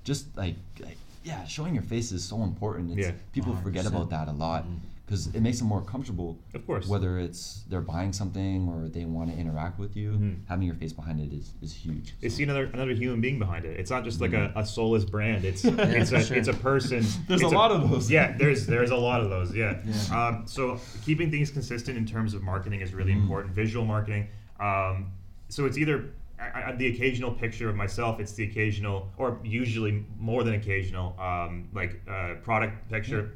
[0.04, 2.90] just like, like yeah, showing your face is so important.
[2.98, 3.12] It's, Yeah.
[3.32, 3.88] people forget 100%.
[3.94, 4.64] about that a lot
[5.06, 6.38] because it makes them more comfortable.
[6.54, 6.86] Of course.
[6.86, 10.36] Whether it's they're buying something or they want to interact with you, Mhm.
[10.46, 12.14] having your face behind it is, is huge.
[12.20, 13.80] They So- see another another human being behind it.
[13.80, 14.56] It's not just like a, Mhm.
[14.62, 15.44] a soulless brand.
[15.44, 16.36] It's Yeah, it's a sure.
[16.36, 17.00] it's a person.
[17.28, 18.10] There's It's a lot of those.
[18.10, 19.54] Yeah, there's there's a lot of those.
[19.56, 19.78] Yeah.
[19.86, 20.26] Yeah.
[20.28, 23.22] Um, so keeping things consistent in terms of marketing is really Mhm.
[23.22, 23.54] important.
[23.54, 24.28] Visual marketing.
[24.60, 25.06] Um,
[25.48, 28.18] so it's either I, I, the occasional picture of myself.
[28.20, 33.32] It's the occasional, or usually more than occasional, um, like uh, product picture.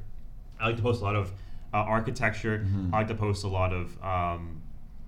[0.61, 1.31] I like to post a lot of
[1.73, 2.67] uh, architecture.
[2.67, 2.93] Mhm.
[2.93, 4.61] I like to post a lot of um,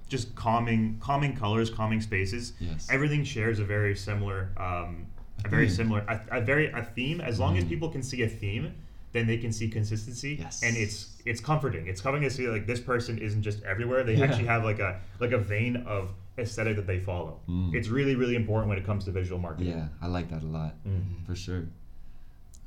[0.08, 2.52] just calming, calming colors, calming spaces.
[2.60, 2.88] Yes.
[2.90, 5.06] Everything shares a very similar, um,
[5.44, 5.76] a very theme.
[5.76, 7.20] similar, a, a very a theme.
[7.20, 7.68] As long as Mhm.
[7.70, 8.72] people can see a theme,
[9.12, 10.36] then they can see consistency.
[10.40, 10.62] Yes.
[10.62, 11.88] And it's it's comforting.
[11.88, 14.04] It's comforting to see like this person isn't just everywhere.
[14.04, 14.26] They Yeah.
[14.26, 17.40] actually have like a like a vein of aesthetic that they follow.
[17.48, 17.74] Mm.
[17.74, 19.68] It's really really important when it comes to visual marketing.
[19.74, 20.74] Yeah, I like that a lot.
[20.86, 21.24] Mm.
[21.26, 21.64] For sure.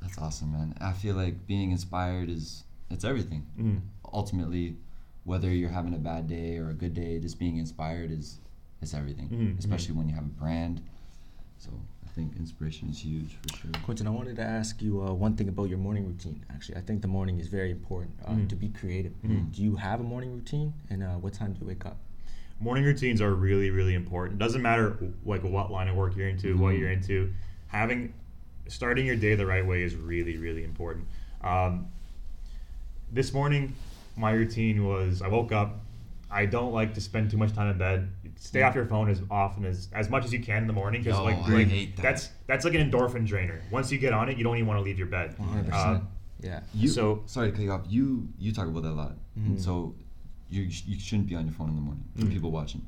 [0.00, 0.74] That's awesome, man.
[0.80, 3.46] I feel like being inspired is it's everything.
[3.58, 3.80] Mm.
[4.12, 4.76] Ultimately,
[5.24, 8.38] whether you're having a bad day or a good day, just being inspired is
[8.82, 9.28] is everything.
[9.30, 10.82] Mhm, Especially when you have a brand.
[11.58, 11.70] So
[12.04, 13.70] I think inspiration is huge for sure.
[13.82, 16.44] Quinton, I wanted to ask you uh, one thing about your morning routine.
[16.50, 18.48] Actually, I think the morning is very important uh, Mhm.
[18.50, 19.14] to be creative.
[19.22, 19.52] Mhm.
[19.54, 21.96] Do you have a morning routine, and uh, what time do you wake up?
[22.64, 24.96] Morning routines are really really important doesn't matter
[25.26, 26.78] like what line of work you're into what Mhm.
[26.78, 27.30] you're into
[27.68, 28.12] having
[28.68, 31.04] starting your day the right way is really really important
[31.42, 31.86] um,
[33.12, 33.74] this morning
[34.16, 35.80] my routine was i woke up
[36.30, 39.20] i don't like to spend too much time in bed stay off your phone as
[39.30, 41.68] often as as much as you can in the morning because Yo, like, I like
[41.68, 42.02] hate that.
[42.02, 44.78] that's that's like an endorphin drainer once you get on it you don't even want
[44.78, 45.68] to leave your bed 100%.
[45.72, 46.00] Uh,
[46.40, 46.60] yeah.
[46.74, 47.82] You, So- sorry to cut you off.
[47.88, 49.16] You you talk about that a lot.
[49.38, 49.58] Mhm.
[49.60, 49.94] So
[50.54, 52.32] you you shouldn't be on your phone in the morning for Mm.
[52.32, 52.82] people watching.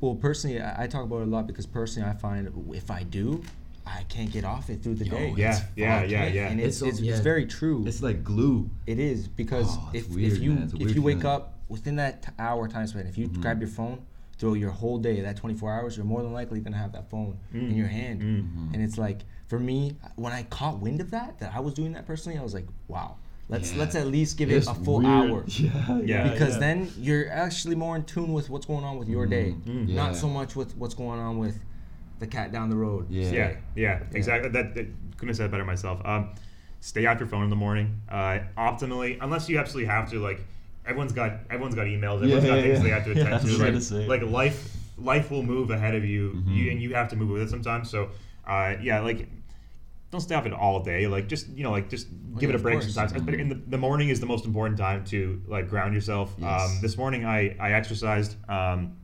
[0.00, 3.02] Well, personally, I, I talk about it a lot because personally, I find if I
[3.02, 3.42] do,
[3.86, 5.34] I can't get off it through the Yo, day.
[5.36, 7.84] yeah It's yeah yeah yeah And it's, It's it's, so- it's very true.
[7.86, 8.70] It's like glue.
[8.86, 10.62] It is because Oh, if, weird, if you man.
[10.64, 11.26] It's a if you wake feeling.
[11.34, 13.40] up within that t- hour time span, if you Mhm.
[13.40, 14.00] grab your phone
[14.38, 17.36] throughout your whole day, that 24 hours, you're more than likely gonna have that phone
[17.52, 17.76] in Mm.
[17.76, 18.20] your hand.
[18.22, 18.42] Mm.
[18.42, 18.74] Mhm.
[18.74, 21.92] And it's like for me, when I caught wind of that, that I was doing
[21.92, 23.16] that personally, I was like, wow,
[23.48, 23.78] let's Yeah.
[23.78, 25.30] let's at least give It's it a full weird.
[25.30, 25.44] hour.
[25.48, 26.28] Yeah, Yeah.
[26.30, 29.86] Because then you're actually more in tune with what's going on with your day, Mm,
[29.86, 29.94] Mm.
[29.94, 31.58] not so much with what's going on with
[32.18, 33.06] the cat down the road.
[33.10, 33.30] Yeah.
[33.30, 34.50] Yeah, yeah, exactly.
[34.50, 36.00] That, that couldn't have said it better myself.
[36.04, 36.30] Um,
[36.80, 38.00] stay off your phone in the morning.
[38.08, 40.18] Uh, optimally, unless you absolutely have to.
[40.20, 40.40] Like
[40.86, 42.16] everyone's got everyone's got emails.
[42.22, 42.82] Everyone's Yeah, got yeah, things yeah.
[42.84, 43.58] they have to attend I to.
[43.58, 44.06] gonna Like, say.
[44.06, 46.54] like life life will move ahead of you, Mhm.
[46.56, 47.88] you, and you have to move with it sometimes.
[47.88, 48.08] So
[48.46, 49.28] uh, yeah, like
[50.10, 51.06] don't stay off it all day.
[51.06, 52.94] Like just you know, like just give yeah, it a break course.
[52.94, 53.22] sometimes.
[53.22, 56.34] But in the, the morning is the most important time to like ground yourself.
[56.38, 56.62] Yes.
[56.70, 58.36] Um, this morning I I exercised.
[58.50, 58.96] Um,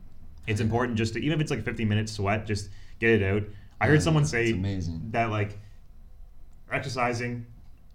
[0.47, 3.23] it's important just to even if it's like a 15 minute sweat, just get it
[3.23, 3.43] out.
[3.81, 4.51] I heard someone say
[5.11, 5.57] that like
[6.71, 7.45] exercising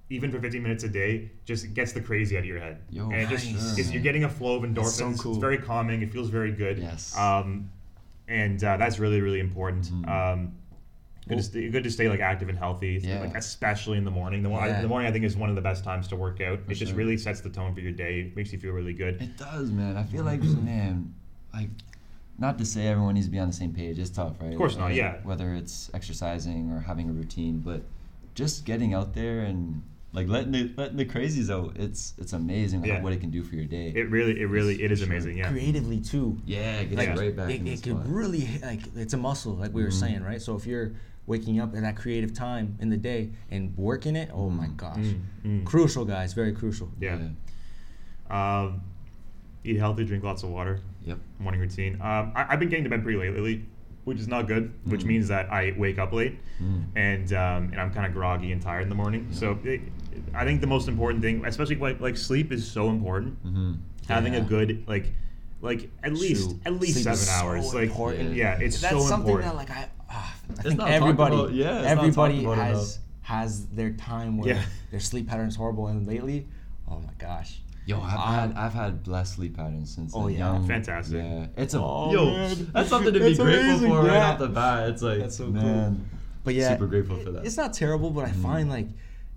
[0.09, 3.05] even for 15 minutes a day just gets the crazy out of your head Yo,
[3.11, 3.79] and it just nice.
[3.79, 5.33] it's, you're getting a flow of endorphins so cool.
[5.33, 7.17] it's very calming it feels very good Yes.
[7.17, 7.71] um,
[8.29, 10.09] and uh, that's really really important Mhm.
[10.09, 10.53] um,
[11.29, 13.21] good, to stay, good to stay like active and healthy Yeah.
[13.21, 14.81] like especially in the morning the, mo- Yeah.
[14.81, 16.75] the morning I think is one of the best times to work out For it
[16.77, 19.71] just really sets the tone for your day makes you feel really good It does,
[19.71, 19.97] man.
[19.97, 21.15] I feel like, man,
[21.53, 21.69] like,
[22.39, 23.99] not to say everyone needs to be on the same page.
[23.99, 24.53] It's tough, right?
[24.53, 25.17] Of course not, Like, yeah.
[25.25, 27.83] Whether it's exercising or having a routine, but
[28.35, 31.77] just getting out there and like letting the letting the crazies out.
[31.77, 33.01] It's it's amazing Yeah.
[33.03, 33.93] what it can do for your day.
[33.95, 36.39] it really it really it is For amazing yeah Creatively too.
[36.47, 39.55] yeah, it gets Like, right back it, in it could really like it's a muscle
[39.55, 40.01] like we were Mhm.
[40.01, 40.93] saying right so if you're
[41.31, 44.97] waking up in that creative time in the day and working it oh my gosh
[44.99, 45.65] Mm, mm.
[45.65, 47.19] crucial guys very crucial yeah.
[48.29, 48.83] Um,
[49.65, 51.19] eat healthy drink lots of water Yep.
[51.39, 51.95] morning routine.
[51.95, 53.65] Um, I, I've been getting to bed pretty late lately,
[54.05, 54.71] which is not good.
[54.85, 55.07] Which Mm.
[55.07, 56.85] means that I wake up late, Mm.
[56.95, 59.27] and um, and I'm kind of groggy and tired in the morning.
[59.31, 59.81] So it,
[60.35, 63.43] I think the most important thing, especially like, like sleep, is so important.
[63.47, 63.73] Mm-hmm.
[64.09, 65.07] Having a good like
[65.63, 66.61] like at least Shoot.
[66.67, 67.75] at least Sleep seven is so hours.
[67.75, 68.35] Like important.
[68.35, 69.53] yeah, it's that's so something important.
[69.53, 69.89] that like I,
[70.59, 72.97] I think everybody about- yeah, it's not talked everybody has enough.
[73.23, 74.63] has their time where Yeah.
[74.91, 76.47] their sleep pattern is horrible and lately
[76.89, 80.31] oh my gosh Yo, I've Um, had I've had blessed sleep patterns since Oh, a
[80.31, 80.39] yeah.
[80.39, 80.67] young.
[80.69, 81.17] Fantastic.
[81.17, 82.27] Yeah, it's a Oh, yo.
[82.31, 82.71] man.
[82.73, 84.91] That's something to be grateful amazing, for right off the bat.
[84.91, 85.55] It's like That's so cool.
[85.55, 86.05] man,
[86.45, 87.47] but yeah super grateful for that.
[87.47, 88.43] it's not terrible but I Mhm.
[88.43, 88.89] find like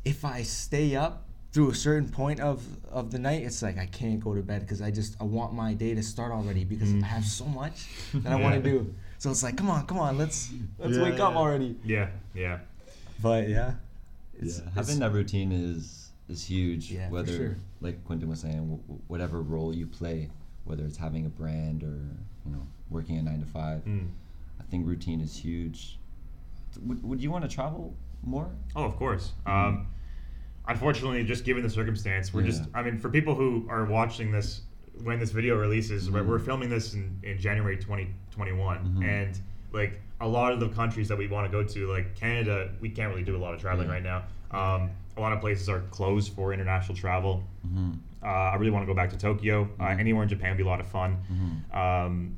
[0.05, 3.85] if I stay up through a certain point of of the night it's like I
[3.87, 6.89] can't go to bed because I just I want my day to start already because
[6.89, 7.03] Mm.
[7.03, 8.93] I have so much that I want to do
[9.23, 12.59] so it's like come on come on let's let's Yeah, wake up already yeah, yeah.
[13.21, 13.75] but yeah
[14.33, 16.91] yeah, it's, having that routine is is huge.
[16.91, 17.55] Yeah, for whether, sure.
[17.79, 20.29] like Quinton was saying, w- w- whatever role you play,
[20.65, 21.95] whether it's having a brand or
[22.45, 24.09] you know working a nine to five, Mm.
[24.59, 25.99] I think routine is huge.
[26.81, 28.49] Would, would you want to travel more?
[28.75, 29.31] Oh, of course.
[29.45, 29.87] Um,
[30.67, 32.63] unfortunately, just given the circumstance, we're just.
[32.73, 34.61] I mean, for people who are watching this
[35.01, 36.27] when this video releases, right, Mhm.
[36.27, 39.03] we're filming this in, in January 2021, Mhm.
[39.03, 39.39] and
[39.71, 42.89] like a lot of the countries that we want to go to, like Canada, we
[42.89, 43.93] can't really do a lot of traveling Yeah.
[43.93, 44.23] right now.
[44.51, 47.43] Um, a lot of places are closed for international travel.
[47.67, 47.91] Mm-hmm.
[48.21, 49.67] Uh, I really want to go back to Tokyo.
[49.79, 49.99] Uh, Mhm.
[49.99, 51.17] anywhere in Japan would be a lot of fun.
[51.31, 51.77] Mm-hmm.
[51.77, 52.35] Um,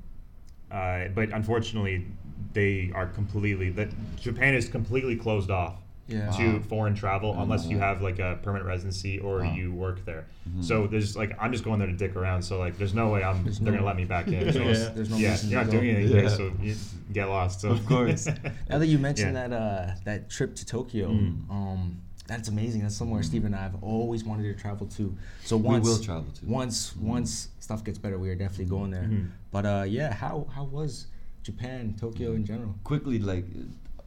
[0.71, 2.07] uh, but unfortunately,
[2.53, 5.75] they are completely that Japan is completely closed off
[6.07, 6.29] Yeah.
[6.31, 6.59] to Wow.
[6.69, 9.53] foreign travel I unless you have like a permanent residency or Wow.
[9.55, 10.25] you work there.
[10.47, 10.63] Mhm.
[10.63, 12.43] So there's like I'm just going there to dick around.
[12.43, 14.33] So like there's no way I'm There's they're no- gonna let me back in.
[14.39, 15.71] There's So no- it's- there's no yeah, you're to not go.
[15.71, 16.29] doing anything, Yeah.
[16.29, 16.75] so you
[17.11, 17.61] get lost.
[17.61, 18.27] So Of course.
[18.69, 19.47] Now that you mentioned Yeah.
[19.47, 21.49] that uh, that trip to Tokyo, Mm.
[21.49, 22.81] um, that's amazing.
[22.83, 23.25] That's somewhere Mm.
[23.25, 25.15] Steve and I have always wanted to travel to.
[25.43, 26.45] So We once will travel to.
[26.45, 27.01] once Mm.
[27.01, 29.03] once stuff gets better, we are definitely going there.
[29.09, 29.29] Mhm.
[29.51, 31.07] But uh, yeah, how how was
[31.41, 32.75] Japan, Tokyo in general?
[32.83, 33.45] Quickly, like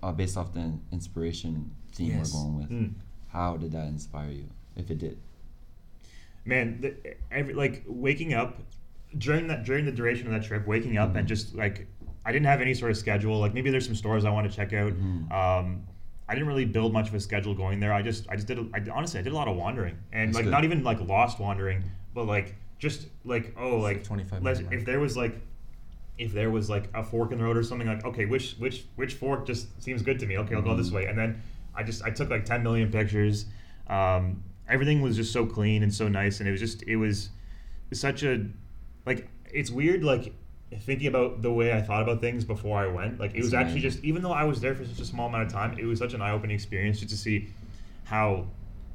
[0.01, 2.33] uh, based off the inspiration theme Yes.
[2.35, 2.93] we're going with, Mm.
[3.29, 4.49] how did that inspire you?
[4.77, 5.19] If it did.
[6.45, 6.95] man the,
[7.31, 8.59] every like waking up
[9.19, 11.29] during that during the duration of that trip waking up and Mhm.
[11.29, 11.87] just like
[12.25, 13.39] I didn't have any sort of schedule.
[13.39, 14.93] Like maybe there's some stores I want to check out.
[14.93, 15.33] Mm-hmm.
[15.33, 15.83] Um,
[16.29, 17.93] I didn't really build much of a schedule going there.
[17.93, 20.29] I just I just did a, I, honestly I did a lot of wandering and
[20.29, 20.51] That's like good.
[20.51, 21.83] not even like lost wandering,
[22.15, 25.35] but like just like oh like 25 let's- if there was like
[26.19, 28.85] if there was like a fork in the road or something like okay which which
[28.97, 30.79] which fork just seems good to me okay I'll go Mm-hmm.
[30.79, 31.41] this way and then
[31.79, 33.47] I just I took like 10 million pictures
[33.87, 37.31] um, everything was just so clean and so nice and it was just it was
[37.93, 38.45] such a
[39.07, 40.35] like it's weird like
[40.81, 43.81] thinking about the way I thought about things before I went like it was actually
[43.81, 45.99] just even though I was there for such a small amount of time it was
[45.99, 47.49] such an eye-opening experience just to see
[48.05, 48.47] how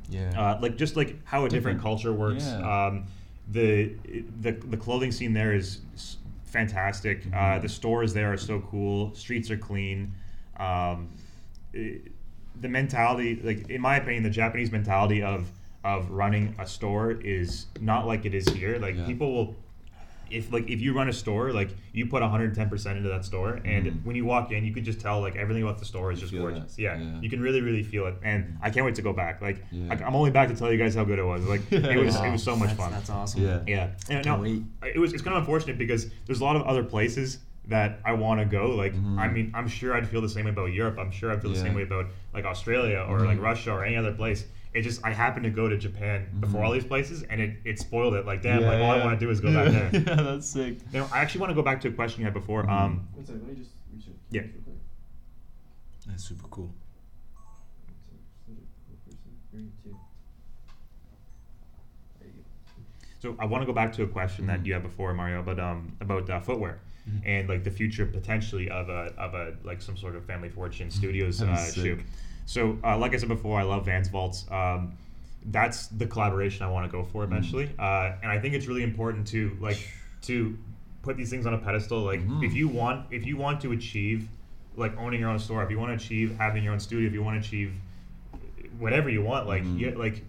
[0.09, 0.29] Yeah.
[0.39, 1.81] uh, like just like how a different, Different.
[1.81, 2.43] culture works.
[2.45, 2.85] Yeah.
[2.87, 3.05] Um,
[3.51, 3.93] the
[4.41, 5.79] the the clothing scene there is
[6.45, 7.25] fantastic.
[7.27, 7.61] Uh, Mhm.
[7.63, 9.13] the stores there are so cool.
[9.15, 10.13] Streets are clean.
[10.57, 11.07] Um,
[11.73, 12.11] it-
[12.59, 15.49] the mentality, like in my opinion, the Japanese mentality of
[15.83, 18.77] of running a store is not like it is here.
[18.79, 19.05] Like Yeah.
[19.05, 19.55] people will.
[20.31, 23.59] If like if you run a store, like you put 110 percent into that store,
[23.65, 24.03] and Mhm.
[24.05, 26.27] when you walk in, you could just tell like everything about the store is You
[26.27, 26.79] just gorgeous.
[26.79, 27.19] Yeah, yeah.
[27.21, 29.41] you can really really feel it, and I can't wait to go back.
[29.41, 29.93] Like Yeah.
[29.93, 31.45] I, I'm only back to tell you guys how good it was.
[31.45, 32.91] Like it was it was so much that's, fun.
[32.91, 33.43] That's awesome.
[33.43, 33.59] Yeah.
[33.67, 34.43] Yeah, and no,
[34.83, 38.13] it was it's kind of unfortunate because there's a lot of other places that I
[38.13, 38.71] want to go.
[38.75, 39.17] Like Mhm.
[39.17, 40.97] I mean, I'm sure I'd feel the same way about Europe.
[40.99, 43.25] I'm sure I'd feel the same way about like Australia or Mhm.
[43.27, 44.45] like Russia or any other place.
[44.73, 46.65] It just I happened to go to Japan before Mhm.
[46.65, 48.25] all these places, and it, it spoiled it.
[48.25, 49.89] Like damn, Yeah, like all I want to do is go back there.
[50.17, 50.77] yeah, that's sick.
[50.91, 52.63] Now I actually want to go back to a question you had before.
[52.63, 52.69] Mhm.
[52.69, 54.15] Um, One second, let me just reach it.
[54.29, 54.41] Yeah.
[56.07, 56.65] That's super cool.
[56.65, 56.73] One
[58.03, 59.37] second, just let it go for a second.
[59.51, 59.97] Three, two.
[62.19, 62.41] There you go.
[63.19, 64.65] So I want to go back to a question that Mhm.
[64.65, 66.79] you had before, Mario, but um about uh, footwear
[67.25, 70.89] and like the future potentially of a of a like some sort of Family Fortune
[70.91, 71.99] Studios uh, shoe.
[72.45, 74.45] So uh, like I said before, I love Vans Vaults.
[74.51, 74.97] Um,
[75.47, 78.83] that's the collaboration I want to go for eventually, uh, and I think it's really
[78.83, 79.77] important to like
[80.23, 80.57] to
[81.01, 81.99] put these things on a pedestal.
[82.01, 82.43] Like Mhm.
[82.43, 84.27] if you want if you want to achieve
[84.77, 87.13] like owning your own store, if you want to achieve having your own studio, if
[87.13, 87.73] you want to achieve
[88.79, 89.79] whatever you want, like Mhm.
[89.79, 90.23] you, like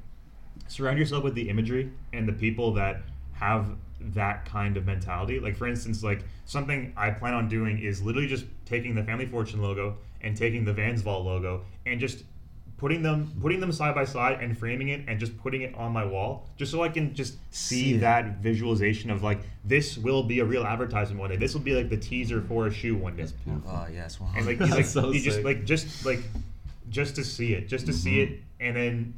[0.68, 3.02] surround yourself with the imagery and the people that
[3.34, 3.66] have
[4.12, 5.40] that kind of mentality.
[5.40, 9.26] Like for instance, like something I plan on doing is literally just taking the Family
[9.26, 12.24] Fortune logo and taking the Vans Vault logo and just
[12.76, 15.92] putting them putting them side by side and framing it and just putting it on
[15.92, 20.22] my wall just so I can just see See that visualization of like this will
[20.24, 21.36] be a real advertisement one day.
[21.36, 23.22] This will be like the teaser for a shoe one day.
[23.22, 23.70] That's beautiful.
[23.72, 24.18] Oh yes.
[24.36, 25.44] And like, That's you, like so you just sick.
[25.44, 26.20] like just like
[26.90, 28.22] just to see it, just to see Mhm.
[28.32, 29.14] it, and then you,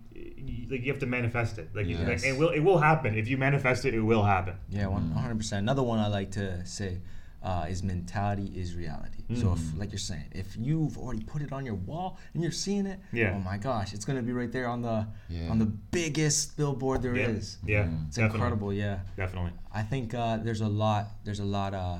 [0.71, 1.69] like you have to manifest it.
[1.75, 2.07] Like, Yes.
[2.09, 3.95] like it will it will happen if you manifest it.
[3.95, 4.55] It will happen.
[4.69, 5.13] Yeah, Mm.
[5.15, 5.61] hundred percent.
[5.63, 6.99] Another one I like to say
[7.43, 9.23] uh, is mentality is reality.
[9.41, 9.79] So, if, Mm.
[9.79, 12.99] like you're saying, if you've already put it on your wall and you're seeing it,
[13.13, 13.35] Yeah.
[13.37, 15.51] oh my gosh, it's gonna be right there on the Yeah.
[15.53, 17.59] on the biggest billboard there yeah, is.
[17.65, 18.07] yeah, Mm.
[18.09, 18.73] It's definitely, incredible.
[18.73, 19.53] Yeah, Definitely.
[19.73, 21.05] I think uh, there's a lot.
[21.25, 21.99] There's a lot uh,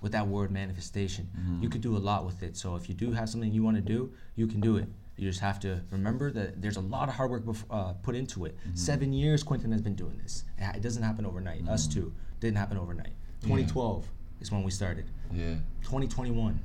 [0.00, 1.28] with that word manifestation.
[1.36, 1.62] Mhm.
[1.62, 2.56] You could do a lot with it.
[2.56, 4.88] So if you do have something you want to do, you can do it.
[5.16, 8.16] You just have to remember that there's a lot of hard work bef- uh, put
[8.16, 8.56] into it.
[8.68, 8.76] Mhm.
[8.78, 10.44] Seven years Quinton has been doing this.
[10.58, 11.66] It doesn't happen overnight.
[11.68, 11.92] Us Mhm.
[11.92, 13.12] too didn't happen overnight.
[13.42, 14.08] 2012
[14.40, 15.04] is when we started.
[15.32, 15.56] Yeah.
[15.82, 16.58] 2021.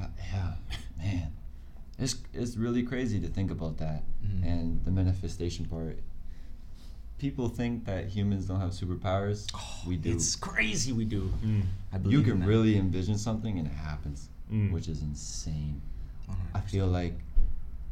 [0.00, 0.54] Uh, yeah,
[0.98, 1.32] man,
[1.98, 4.44] it's it's really crazy to think about that Mhm.
[4.44, 5.98] and the manifestation part.
[7.18, 9.46] People think that humans don't have superpowers.
[9.86, 10.10] we do.
[10.10, 10.92] It's crazy.
[10.92, 11.30] We do.
[11.44, 11.64] Mm.
[11.92, 14.72] I believe You can really envision something and it happens, Mm.
[14.72, 15.82] which is insane.
[16.30, 16.34] 100%.
[16.54, 17.14] I feel like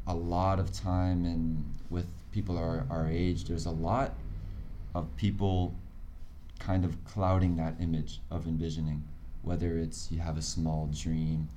[0.06, 4.14] a lot of time and with people our, our age, there's a lot
[4.94, 5.74] of people
[6.58, 9.02] kind of clouding that image of envisioning.
[9.42, 11.48] Whether it's you have a small dream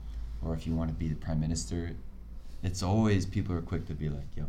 [0.44, 1.91] or if you want to be the prime minister,
[2.63, 4.46] it's always people are quick to be like, yo,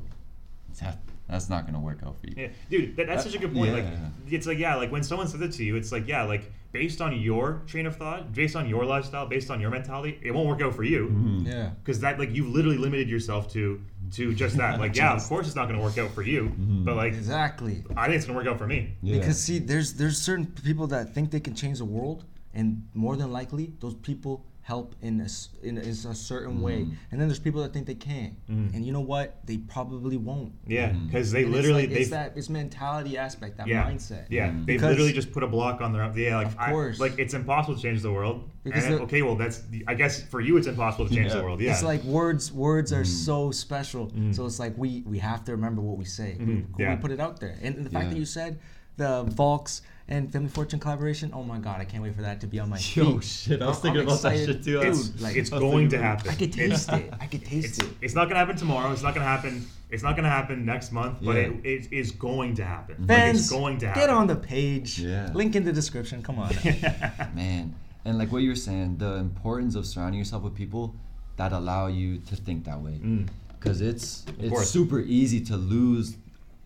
[0.81, 0.99] that,
[1.33, 2.35] that's not going to work out for you.
[2.37, 3.73] Yeah, dude, that, that's Uh, such a good point.
[3.73, 3.87] Like,
[4.31, 7.01] it's like yeah, like when someone says it to you, it's like yeah, like based
[7.01, 10.49] on your train of thought, based on your lifestyle, based on your mentality, it won't
[10.49, 11.09] work out for you.
[11.09, 11.47] Mhm.
[11.47, 11.71] Yeah.
[11.83, 13.81] because that like you've literally limited yourself to
[14.13, 16.43] to just that like yeah of course it's not going to work out for you
[16.61, 16.85] Mhm.
[16.85, 17.83] but like Exactly.
[17.97, 19.19] i think it's going to work out for me Yeah.
[19.19, 22.25] Because see, there's there's certain people that think they can change the world,
[22.59, 26.61] and more than likely, those people help in a, s- in a, in a certain
[26.63, 26.83] way.
[26.83, 26.95] Mhm.
[27.11, 28.73] And then there's people that think they can, Mhm.
[28.75, 29.45] and you know what?
[29.45, 30.53] They probably won't.
[30.69, 33.85] yeah because they And literally it's, like, they it's that it's mentality aspect, that yeah
[33.91, 34.27] mindset.
[34.31, 34.67] yeah Mhm.
[34.67, 37.75] they literally just put a block on their yeah like Of I- like it's impossible
[37.77, 40.69] to change the world Because and the- okay well that's i guess for you it's
[40.69, 42.53] impossible to change the world yeah It's like words.
[42.53, 43.27] Words are Mm.
[43.29, 44.05] so special.
[44.13, 44.33] Mm.
[44.35, 46.37] So it's like we we have to remember what we say.
[46.39, 46.91] We, Mhm.
[46.91, 47.57] we put it out there.
[47.63, 48.11] And the fact Yeah.
[48.13, 48.59] that you said
[48.97, 51.31] the Vaults and Family Fortune collaboration.
[51.33, 53.25] Oh my god, I can't wait for that to be on my Yo, feet.
[53.25, 54.81] shit, I was I'm thinking about that shit too.
[54.83, 57.13] It's, Dude, like, it's going to happen I could taste it.
[57.21, 57.97] I could taste it's, it.
[58.01, 60.31] it's not going to happen tomorrow it's not going to happen it's not going to
[60.31, 61.43] happen next month but Yeah.
[61.43, 64.99] it, it is going to happen like, it's going to happen get on the page.
[64.99, 65.31] Yeah.
[65.35, 66.23] Link in the description.
[66.23, 66.51] Come on.
[67.35, 70.95] Man, and like what you're saying, the importance of surrounding yourself with people
[71.37, 73.29] that allow you to think that way, Mm.
[73.59, 74.71] because it's it's course.
[74.71, 76.17] super easy to lose,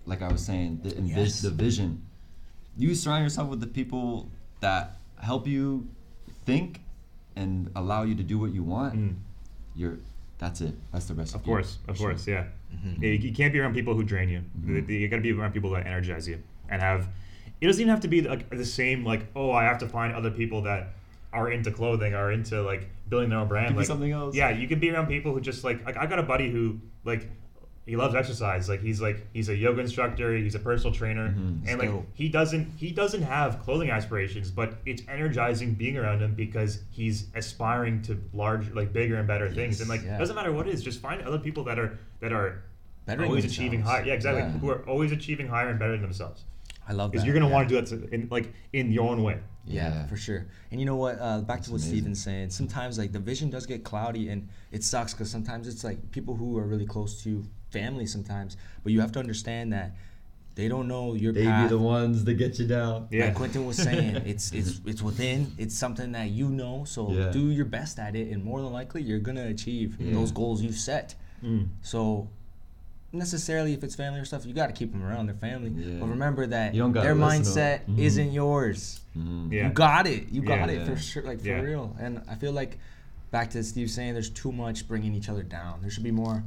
[0.07, 1.43] like I was saying, the envis- Yes.
[1.43, 2.03] the vision.
[2.77, 4.29] You surround yourself with the people
[4.61, 5.89] that help you
[6.45, 6.81] think
[7.35, 8.95] and allow you to do what you want.
[8.95, 9.15] Mm.
[9.75, 9.99] You're
[10.39, 10.75] that's it.
[10.93, 11.39] That's the recipe.
[11.39, 12.11] Of course, of sure.
[12.11, 12.45] course, yeah.
[12.75, 13.03] Mm-hmm.
[13.03, 14.43] Yeah, You, you can't be around people who drain you.
[14.61, 14.89] Mhm.
[14.89, 17.09] You, got to be around people that energize you and have.
[17.61, 19.05] It doesn't even have to be like the same.
[19.05, 20.89] Like, oh, I have to find other people that
[21.33, 23.69] are into clothing, are into like building their own brand.
[23.69, 24.35] Could be like something else.
[24.35, 26.81] Yeah, you can be around people who just like like I got a buddy who
[27.05, 27.31] like
[27.87, 28.69] he loves exercise.
[28.69, 30.35] Like he's like he's a yoga instructor.
[30.37, 31.69] He's a personal trainer, Mhm.
[31.69, 32.07] and like Dope.
[32.15, 37.27] he doesn't he doesn't have clothing aspirations, but it's energizing being around him because he's
[37.35, 39.81] aspiring to large like bigger and better things.
[39.81, 40.19] And like yeah.
[40.19, 42.63] doesn't matter what it is, just find other people that are that are
[43.07, 43.99] Bettering always achieving themselves.
[43.99, 44.07] higher.
[44.09, 44.43] Yeah, exactly.
[44.43, 44.51] Yeah.
[44.59, 46.43] Who are always achieving higher and better than themselves.
[46.89, 47.13] I love that.
[47.13, 47.53] Because you're gonna yeah.
[47.55, 49.39] want to do that to- in like in your own way.
[49.65, 50.07] Yeah, Yeah.
[50.07, 50.47] for sure.
[50.73, 51.19] And you know what?
[51.21, 51.97] Uh, back That's to what amazing.
[51.99, 52.51] Steven's saying.
[52.51, 56.35] Sometimes like the vision does get cloudy, and it sucks because sometimes it's like people
[56.37, 58.07] who are really close to family.
[58.07, 59.93] Sometimes, but you have to understand that
[60.55, 61.69] they don't know your They path.
[61.69, 63.09] be the ones that get you down.
[63.11, 63.27] Yeah.
[63.27, 65.53] Like Quinton was saying, it's it's it's within.
[65.59, 66.85] It's something that you know.
[66.85, 67.31] So Yeah.
[67.31, 70.15] do your best at it, and more than likely you're gonna achieve Yeah.
[70.15, 71.15] those goals you set.
[71.45, 71.69] Mm.
[71.83, 72.29] So
[73.13, 75.71] necessarily, if it's family or stuff, you got to keep them around their family.
[75.71, 76.01] Yeah.
[76.01, 77.97] But remember that You don't their mindset to mindset 'em.
[77.97, 77.99] Mhm.
[78.01, 79.01] isn't yours.
[79.17, 79.53] Mhm.
[79.53, 79.69] Yeah.
[79.69, 80.29] You got it.
[80.31, 80.77] You got Yeah.
[80.83, 81.23] it for sure.
[81.23, 81.61] Like for Yeah.
[81.61, 81.97] real.
[81.99, 82.79] And I feel like
[83.31, 85.81] back to Steve saying, there's too much bringing each other down.
[85.83, 86.43] There should be more.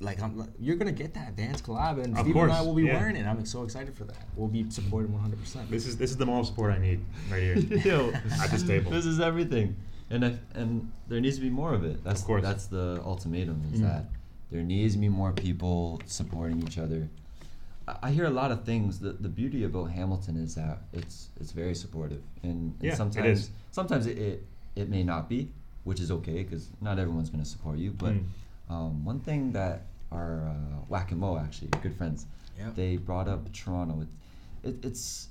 [0.00, 2.84] Like I'm, you're gonna get that dance collab, and Of Steve and I will be
[2.84, 2.98] yeah.
[3.00, 3.26] wearing it.
[3.26, 4.16] I'm so excited for that.
[4.36, 5.40] We'll be supported 100.
[5.40, 7.56] percent This is this is the moral support I need right here.
[7.84, 8.92] Yo, At this table.
[8.92, 9.74] This is everything,
[10.10, 12.04] and I, and there needs to be more of it.
[12.04, 12.42] That's Of course.
[12.42, 13.60] that's the ultimatum.
[13.72, 13.82] Is Mm.
[13.90, 14.04] that
[14.52, 17.08] there needs to be more people supporting each other.
[17.88, 19.00] I, I hear a lot of things.
[19.00, 23.38] The the beauty about Hamilton is that it's it's very supportive, and, and Yeah, sometimes
[23.40, 23.50] is.
[23.72, 25.50] sometimes it, it it may not be,
[25.82, 27.90] which is okay because not everyone's going to support you.
[27.90, 28.24] But Mm.
[28.70, 30.52] Um, one thing that our uh,
[30.88, 32.26] Whack and Mo actually good friends,
[32.58, 32.74] Yep.
[32.74, 34.00] they brought up Toronto.
[34.02, 35.28] It, it, it's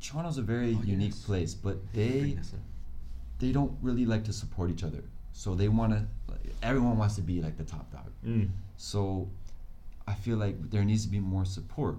[0.00, 1.24] Toronto's a very Oh, unique yes.
[1.24, 2.36] place, but they
[3.38, 5.02] they don't really like to support each other.
[5.32, 6.06] So they want to.
[6.62, 8.10] Everyone wants to be like the top dog.
[8.24, 8.50] Mm.
[8.76, 9.28] So
[10.06, 11.96] I feel like there needs to be more support.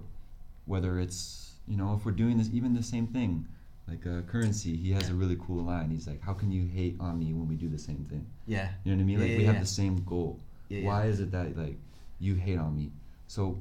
[0.64, 3.46] Whether it's you know if we're doing this even the same thing,
[3.88, 5.90] like uh, currency, he has a really cool line.
[5.90, 8.70] He's like, "How can you hate on me when we do the same thing?" Yeah.
[8.84, 9.20] You know what I mean?
[9.20, 10.40] Like Yeah, we yeah, have the same goal.
[10.68, 11.10] Yeah, Why yeah.
[11.10, 11.76] is it that like
[12.18, 12.92] you hate on me?
[13.28, 13.58] So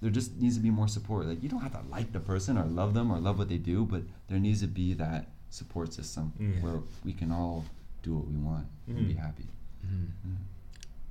[0.00, 1.26] there just needs to be more support.
[1.26, 3.58] Like you don't have to like the person or love them or love what they
[3.58, 6.60] do, but there needs to be that support system Mm.
[6.62, 7.64] where we can all
[8.02, 9.18] do what we want and be Mhm.
[9.18, 9.46] happy.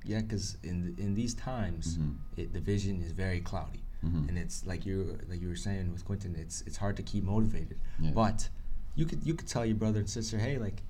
[0.04, 2.14] Yeah, because in in these times, Mhm.
[2.36, 4.28] it, the vision is very cloudy, Mhm.
[4.28, 7.24] and it's like you like you were saying with Quinton, it's it's hard to keep
[7.24, 7.78] motivated.
[7.98, 8.12] Yeah.
[8.12, 8.48] But
[8.94, 10.82] you could you could tell your brother and sister, hey, like,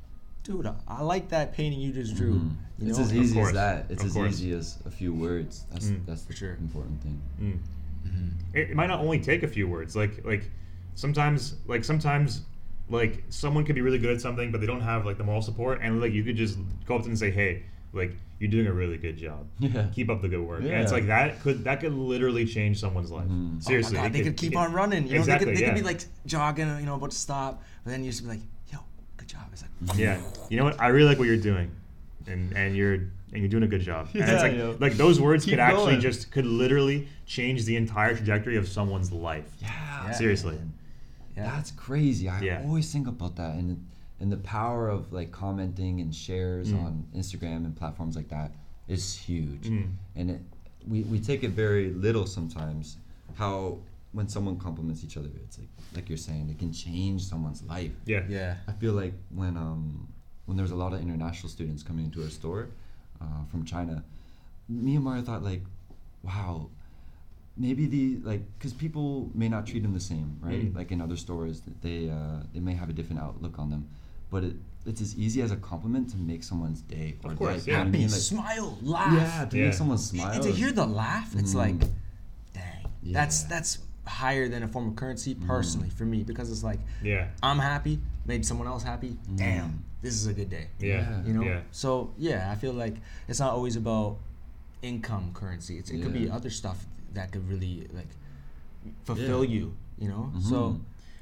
[0.46, 2.34] dude, I, I like that painting you just drew.
[2.34, 2.50] Mhm.
[2.78, 3.48] You it's know, as easy course.
[3.48, 3.86] as that.
[3.90, 4.32] It's Of as course.
[4.32, 5.64] easy as a few words.
[5.72, 6.06] That's Mm.
[6.06, 6.54] that's For sure.
[6.54, 7.20] the important thing.
[7.40, 7.58] Mm.
[8.06, 8.30] Mhm.
[8.54, 9.96] It, it might not only take a few words.
[9.96, 10.50] Like like
[10.94, 12.42] sometimes like sometimes
[12.88, 15.42] like someone could be really good at something, but they don't have like the moral
[15.42, 18.50] support, and like you could just go up to them and say, hey, like you're
[18.50, 19.46] doing a really good job.
[19.58, 19.86] Yeah.
[19.94, 20.60] Keep up the good work.
[20.60, 23.26] And it's like that could that could literally change someone's life.
[23.26, 23.62] Mhm.
[23.64, 23.96] Seriously.
[23.96, 25.06] Oh my God, they could keep on running.
[25.06, 25.68] You know, exactly, they could, they yeah.
[25.74, 28.40] could be like jogging, you know, about to stop, but then you just be like,
[29.60, 29.80] yo, good job.
[29.82, 30.20] It's like, Yeah.
[30.50, 30.80] You know what?
[30.80, 31.70] I really like what you're doing,
[32.26, 34.08] and and you're and you're doing a good job.
[34.14, 34.76] And it's like yo.
[34.80, 39.10] like those words Keep could actually just could literally change the entire trajectory of someone's
[39.12, 39.44] life.
[39.60, 39.68] Yeah.
[40.06, 40.12] Yeah.
[40.12, 40.58] Seriously.
[41.36, 41.44] yeah.
[41.54, 42.28] That's crazy.
[42.28, 42.62] I Yeah.
[42.64, 43.84] always think about that and
[44.20, 46.84] and the power of like commenting and shares Mm.
[46.84, 48.50] on Instagram and platforms like that
[48.88, 49.64] is huge.
[49.68, 49.88] Mm.
[50.14, 50.40] And it,
[50.88, 52.96] we we take it very little sometimes
[53.34, 53.78] how
[54.12, 57.92] when someone compliments each other it's like like you're saying it can change someone's life.
[58.06, 58.22] Yeah.
[58.28, 58.56] yeah.
[58.68, 60.08] I feel like when um
[60.46, 62.68] when there's a lot of international students coming into our store
[63.20, 64.04] uh, from China,
[64.68, 65.62] me and Mario thought like,
[66.22, 66.68] wow,
[67.56, 70.72] maybe the like because people may not treat them the same, right?
[70.72, 70.76] Mm.
[70.76, 73.88] Like in other stores, they uh, they may have a different outlook on them,
[74.30, 74.54] but it,
[74.86, 77.66] it's as easy as a compliment to make someone's day or Of course, life.
[77.66, 77.72] yeah.
[77.72, 78.10] You know what I mean?
[78.10, 79.12] Like, smile, laugh.
[79.14, 79.64] yeah, to Yeah.
[79.64, 80.32] make someone smile.
[80.32, 81.64] And to hear the laugh, it's Mm.
[81.64, 81.80] like,
[82.54, 85.46] dang, that's that's higher than a form of currency Mm.
[85.46, 87.28] personally for me because it's like Yeah.
[87.42, 89.18] I'm happy, made someone else happy.
[89.30, 89.36] Mm.
[89.36, 90.68] Damn, this is a good day.
[90.78, 91.22] Yeah.
[91.24, 91.42] You know.
[91.42, 91.60] Yeah.
[91.72, 92.94] So yeah, I feel like
[93.28, 94.18] it's not always about
[94.82, 95.78] income currency.
[95.78, 98.08] It's, it could be other stuff that could really like
[99.04, 99.74] fulfill you.
[99.98, 100.32] You know.
[100.40, 100.80] So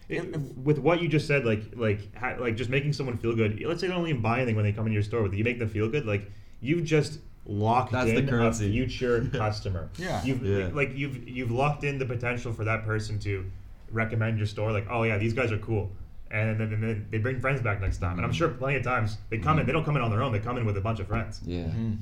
[0.09, 3.59] It- with what you just said, like like ha, like just making someone feel good.
[3.65, 5.45] Let's say they don't even buy anything when they come in your store, but you
[5.45, 6.05] make them feel good.
[6.05, 6.31] Like
[6.61, 9.89] you've just locked That's the in a future customer.
[9.99, 10.25] Yeah.
[10.25, 10.71] You've Yeah.
[10.73, 13.45] like you've you've locked in the potential for that person to
[13.91, 14.73] recommend your store.
[14.73, 15.91] Like oh yeah, these guys are cool,
[16.31, 18.17] and then, then, then they bring friends back next time.
[18.17, 18.37] And I'm Mhm.
[18.37, 19.67] sure plenty of times they come in.
[19.67, 20.33] They don't come in on their own.
[20.33, 21.41] They come in with a bunch of friends.
[21.45, 21.65] Yeah.
[21.67, 21.99] Mhm.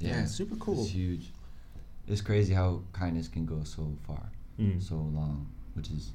[0.00, 0.80] Yeah, super cool.
[0.82, 1.30] It's huge.
[2.08, 4.28] It's crazy how kindness can go so far,
[4.60, 4.82] Mm.
[4.82, 6.12] so long, which is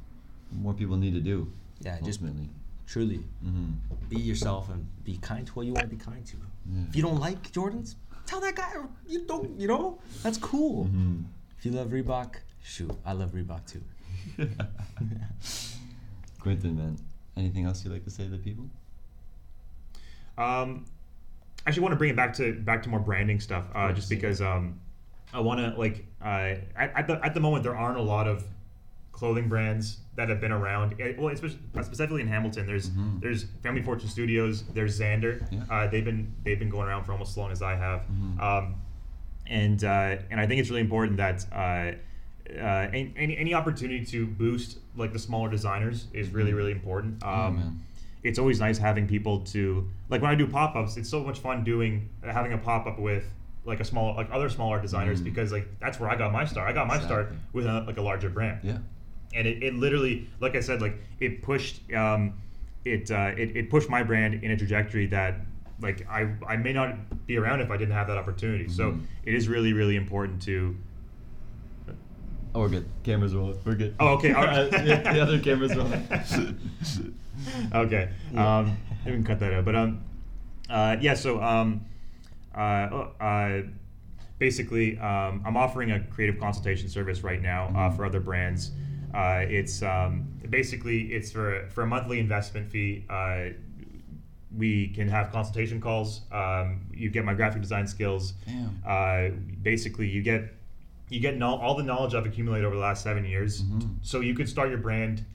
[0.52, 1.52] more people need to do.
[1.82, 2.50] Yeah, just ultimately.
[2.86, 3.70] truly hmm
[4.10, 6.36] be yourself and be kind to what you want to be kind to.
[6.72, 6.82] Yeah.
[6.90, 7.96] If you don't like Jordans,
[8.30, 8.72] tell that guy
[9.08, 9.60] you don't.
[9.60, 10.86] You know that's cool.
[10.86, 11.26] Mhm.
[11.58, 13.84] If you love Reebok, shoot, I love Reebok too.
[16.40, 16.98] Quinton, man,
[17.36, 18.66] anything else you'd like to say to the people?
[20.38, 20.86] Um,
[21.66, 24.10] I actually want to bring it back to back to more branding stuff, uh, just
[24.10, 24.80] because um,
[25.34, 28.28] I want to like uh, at, at the at the moment there aren't a lot
[28.28, 28.44] of
[29.20, 30.96] clothing brands that have been around.
[31.00, 33.22] Eh, Well, especially specifically in Hamilton, there's Mhm.
[33.22, 35.46] there's Family Fortune Studios, there's Xander.
[35.52, 35.64] Yeah.
[35.70, 38.06] Uh, they've been they've been going around for almost as long as I have.
[38.08, 38.40] Mhm.
[38.42, 38.76] Um,
[39.48, 41.92] and uh, and I think it's really important that uh,
[42.58, 46.56] uh, any, any any opportunity to boost like the smaller designers is really Mhm.
[46.58, 47.18] really important.
[47.22, 47.82] Yeah, Um,
[48.24, 50.98] it's always nice having people to like when I do pop ups.
[50.98, 53.26] It's so much fun doing having a pop up with
[53.66, 55.26] like a small like other smaller designers Mm.
[55.26, 56.70] because like that's where I got my start.
[56.70, 58.78] I got my start with a, like a larger brand Yeah.
[59.34, 62.34] And it, it literally like i said like it pushed um,
[62.86, 65.36] it, uh, it it pushed my brand in a trajectory that
[65.82, 66.96] like i i may not
[67.28, 69.02] be around if i didn't have that opportunity so Mhm.
[69.26, 70.76] it is really really important to
[72.56, 72.90] Oh, we're good.
[73.04, 73.60] Cameras rolling.
[73.64, 73.96] We're good.
[74.00, 74.72] Oh, okay, all right.
[74.72, 76.04] yeah, the other cameras rolling.
[77.74, 78.76] okay um
[79.06, 80.02] we can cut that out but um
[80.70, 81.82] uh yeah so um
[82.56, 83.62] uh, oh, uh
[84.40, 87.96] basically um, i'm offering a creative consultation service right now uh, Mhm.
[87.96, 88.72] for other brands
[89.14, 93.46] uh, it's um, basically it's for for a monthly investment fee uh,
[94.58, 98.82] we can have consultation calls um, you get my graphic design skills Damn.
[98.86, 99.30] uh,
[99.62, 100.54] basically you get
[101.10, 103.96] you get no, all the knowledge I've accumulated over the last seven years, Mhm.
[104.04, 105.26] so you could start your brand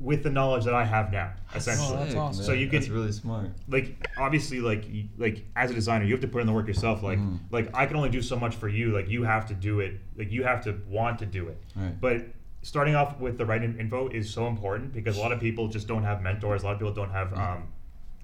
[0.00, 1.96] with the knowledge that I have now, essentially.
[1.96, 2.44] Oh, that's awesome.
[2.44, 3.50] So you That's can- really smart.
[3.68, 4.84] Like obviously, like
[5.18, 7.02] like as a designer, you have to put in the work yourself.
[7.04, 7.38] Like Mhm.
[7.52, 8.90] like I can only do so much for you.
[8.92, 10.00] Like you have to do it.
[10.18, 11.62] Like you have to want to do it.
[11.76, 11.98] Right.
[12.00, 12.26] But
[12.66, 15.68] starting off with the right in- info is so important because a lot of people
[15.68, 16.62] just don't have mentors.
[16.62, 17.32] A lot of people don't have.
[17.32, 17.68] Um,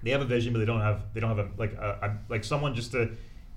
[0.03, 1.05] they have a vision, but they don't have.
[1.15, 3.11] They don't have a like a, a like someone just to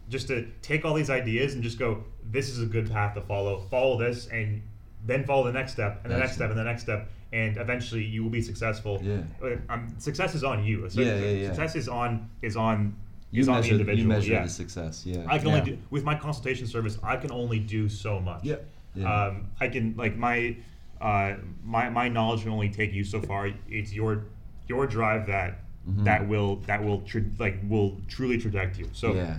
[0.09, 2.03] just to take all these ideas and just go.
[2.31, 3.61] This is a good path to follow.
[3.71, 4.61] Follow this, and
[5.07, 8.03] then follow the next step, and the next step, and the next step, and eventually
[8.03, 9.01] you will be successful.
[9.01, 9.21] Yeah.
[9.43, 10.87] Uh, Um, success is on you.
[10.89, 11.47] So Yeah, yeah, yeah.
[11.47, 12.95] Success is on is on
[13.31, 14.03] You is on the individual.
[14.03, 14.43] you measure yeah.
[14.43, 15.03] the success.
[15.03, 15.25] Yeah.
[15.27, 15.55] I can Yeah.
[15.55, 16.99] only do with my consultation service.
[17.01, 18.43] I can only do so much.
[18.43, 18.57] Yeah.
[18.93, 19.11] Yeah.
[19.11, 20.57] Um, I can like my
[21.01, 23.49] uh, my my knowledge can only take you so far.
[23.69, 24.25] It's your
[24.67, 26.03] your drive that Mhm.
[26.05, 28.89] that will that will tr- like will truly traject you.
[28.93, 29.37] So yeah.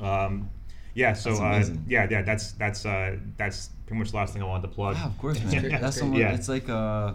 [0.00, 0.50] um,
[0.94, 1.14] yeah.
[1.14, 2.20] So That's uh, yeah, yeah.
[2.22, 4.96] That's that's uh, that's pretty much the last thing I wanted to plug.
[4.96, 5.60] Wow, of course, That's man.
[5.62, 6.00] great, that's That's great.
[6.00, 6.20] someone.
[6.20, 6.34] Yeah.
[6.34, 7.14] It's like uh,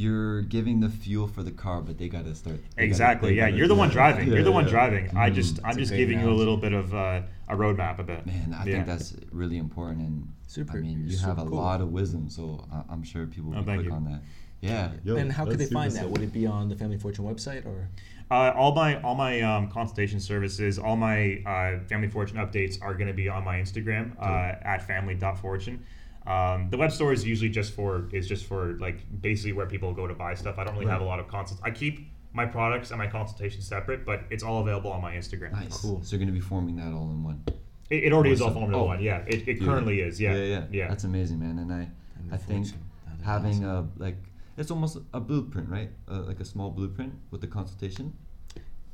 [0.00, 2.56] you're giving the fuel for the car, but they gotta start.
[2.56, 3.34] they gotta- Exactly.
[3.34, 4.28] yeah, gotta you're the one driving.
[4.28, 4.70] Yeah, you're the one yeah.
[4.70, 5.16] driving.
[5.16, 5.34] I Mhm.
[5.34, 8.02] just I'm It's just great giving you a little bit of uh, a roadmap a
[8.02, 8.26] bit.
[8.26, 8.74] Man, I Yeah.
[8.74, 11.56] think that's really important, and Super- I mean, you super have a cool.
[11.58, 13.94] lot of wisdom, so I, I'm sure people will Oh, be thank quick you.
[13.96, 14.20] on that.
[14.60, 14.90] Yeah.
[15.16, 16.10] and how could they find that?
[16.10, 17.88] Would it be on the Family Fortune website or?
[18.30, 22.92] Uh, all my all my um, consultation services, all my uh, family fortune updates are
[22.94, 25.78] going to be on my Instagram uh, at family.fortune.
[26.26, 29.92] Um, the web store is usually just for is just for like basically where people
[29.94, 30.58] go to buy stuff.
[30.58, 31.60] I don't really have a lot of consult.
[31.62, 35.52] I keep my products and my consultations separate, but it's all available on my Instagram.
[35.52, 35.80] Nice.
[35.80, 36.02] Cool.
[36.02, 37.42] So you're gonna be forming that all in one.
[37.88, 38.60] It, it already is all Awesome.
[38.62, 38.84] formed in Oh.
[38.84, 39.00] one.
[39.02, 39.64] Yeah, it, it Yeah.
[39.64, 40.20] currently is.
[40.20, 40.64] Yeah, yeah, yeah.
[40.72, 40.88] yeah.
[40.88, 41.58] That's amazing, man.
[41.60, 42.84] And I, Family I think Fortune.
[43.04, 43.92] That'd be having awesome.
[43.98, 44.16] a like,
[44.56, 45.90] it's almost a blueprint, right?
[46.10, 48.12] Uh, like a small blueprint with the consultation.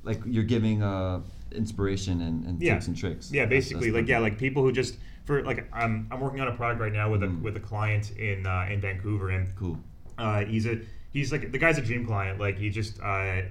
[0.05, 1.21] Like you're giving uh,
[1.53, 2.75] inspiration and, and Yeah.
[2.75, 3.31] tips and tricks.
[3.33, 6.49] Yeah, basically, that's like yeah, like people who just for like I'm I'm working on
[6.49, 7.43] a product right now with a Mm.
[7.43, 9.79] with a client in uh, in Vancouver, and cool.
[10.19, 10.81] uh, he's a
[11.13, 12.41] he's like the guy's a dream client.
[12.41, 13.43] Like he just uh,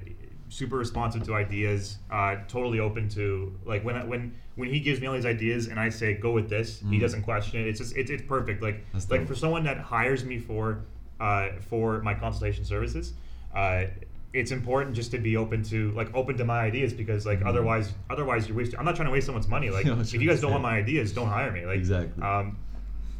[0.50, 5.08] super responsive to ideas, uh, totally open to like when when when he gives me
[5.08, 7.02] all these ideas and I say go with this, he Mm.
[7.02, 7.68] doesn't question it.
[7.68, 8.62] It's just it's, it's perfect.
[8.62, 9.30] Like That's like dope.
[9.30, 10.84] for someone that hires me for
[11.20, 13.14] uh, for my consultation services.
[13.56, 13.86] Uh,
[14.34, 17.48] it's important just to be open to like open to my ideas because like Mhm.
[17.48, 18.80] otherwise otherwise you're wasting.
[18.80, 19.70] I'm not trying to waste someone's money.
[19.70, 21.66] Like was if you guys don't want my ideas, don't hire me.
[21.66, 22.24] Like Exactly.
[22.24, 22.58] Um,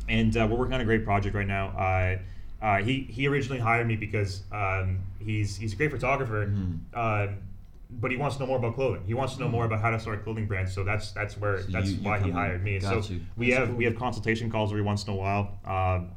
[0.08, 1.68] and uh, we're working on a great project right now.
[1.70, 2.18] Uh,
[2.66, 6.80] uh, he he originally hired me because um, he's he's a great photographer, Mhm.
[7.30, 7.36] um,
[8.00, 9.04] but he wants to know more about clothing.
[9.06, 10.74] He wants to know more about how to start a clothing brands.
[10.74, 11.66] So that's that's where Mm-hmm.
[11.66, 12.80] So that's you- you why he hired me.
[12.80, 13.20] So you.
[13.36, 13.78] we That's have cool.
[13.78, 15.60] we have consultation calls every once in a while.
[15.66, 16.12] Um,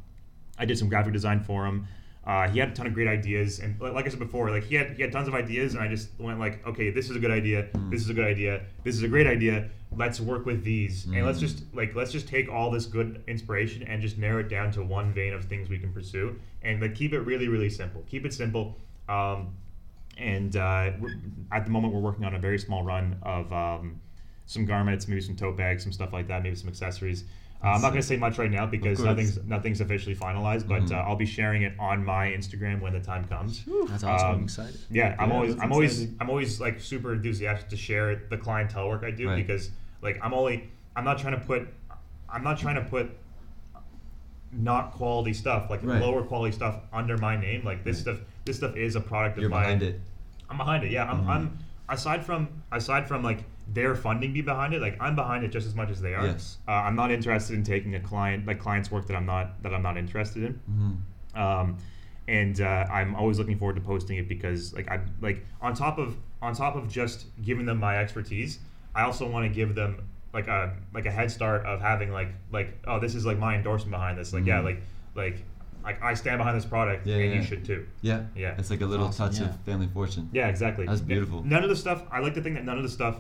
[0.59, 1.87] I did some graphic design for him.
[2.27, 4.75] Uh, he had a ton of great ideas, and like, I said before, like he
[4.77, 7.19] had he had tons of ideas, and I just went like, okay, this is a
[7.19, 7.91] good idea, Mm.
[7.91, 9.69] this is a good idea, this is a great idea.
[9.95, 11.43] Let's work with these, and let's Mm.
[11.43, 14.83] just like let's just take all this good inspiration and just narrow it down to
[14.83, 18.03] one vein of things we can pursue, and like keep it really really simple.
[18.09, 18.79] Keep it simple.
[19.09, 19.55] Um,
[20.17, 20.93] and uh,
[21.53, 24.01] at the moment, we're working on a very small run of um,
[24.47, 27.25] some garments, maybe some tote bags, some stuff like that, maybe some accessories.
[27.65, 30.83] Uh, I'm not going to say much right now because nothing's nothing's officially finalized, but
[30.83, 30.93] Mhm.
[30.93, 33.65] uh, I'll be sharing it on my Instagram when the time comes.
[33.89, 34.29] That's awesome.
[34.29, 34.79] Um, I'm excited.
[34.91, 36.09] Yeah, I'm always I'm always.
[36.21, 39.37] I'm always like super enthusiastic to share the clientele work I do Right.
[39.37, 39.71] because
[40.03, 41.67] like I'm only I'm not trying to put
[42.29, 43.17] I'm not trying to put
[44.53, 46.01] not quality stuff like Right.
[46.03, 48.17] lower quality stuff under my name like this Right.
[48.17, 50.01] stuff this stuff is a product You're of my behind it.
[50.51, 51.29] I'm behind it yeah I'm, Mhm.
[51.29, 51.59] I'm
[51.89, 55.67] aside from aside from like their funding be behind it like I'm behind it just
[55.67, 56.59] as much as they are Yes.
[56.69, 59.73] uh, I'm not interested in taking a client like clients work that I'm not that
[59.75, 60.61] I'm not interested in
[61.35, 61.39] Mhm.
[61.41, 61.79] um,
[62.27, 65.99] and uh, I'm always looking forward to posting it because like I'm like on top
[65.99, 68.59] of on top of just giving them my expertise,
[68.95, 72.29] I also want to give them like a like a head start of having like
[72.51, 74.65] like oh this is like my endorsement behind this like yeah Mhm.
[74.65, 74.83] like
[75.15, 75.45] like
[75.85, 77.45] like I stand behind this product Yeah, and you yeah.
[77.47, 77.87] should too.
[78.01, 78.23] Yeah.
[78.35, 78.55] Yeah.
[78.59, 79.49] It's like a little Awesome, touch yeah.
[79.51, 80.29] of family fortune.
[80.33, 80.87] Yeah, exactly.
[80.87, 81.07] That's Yeah.
[81.07, 81.43] beautiful.
[81.45, 83.17] None of the stuff I like to think that none of the stuff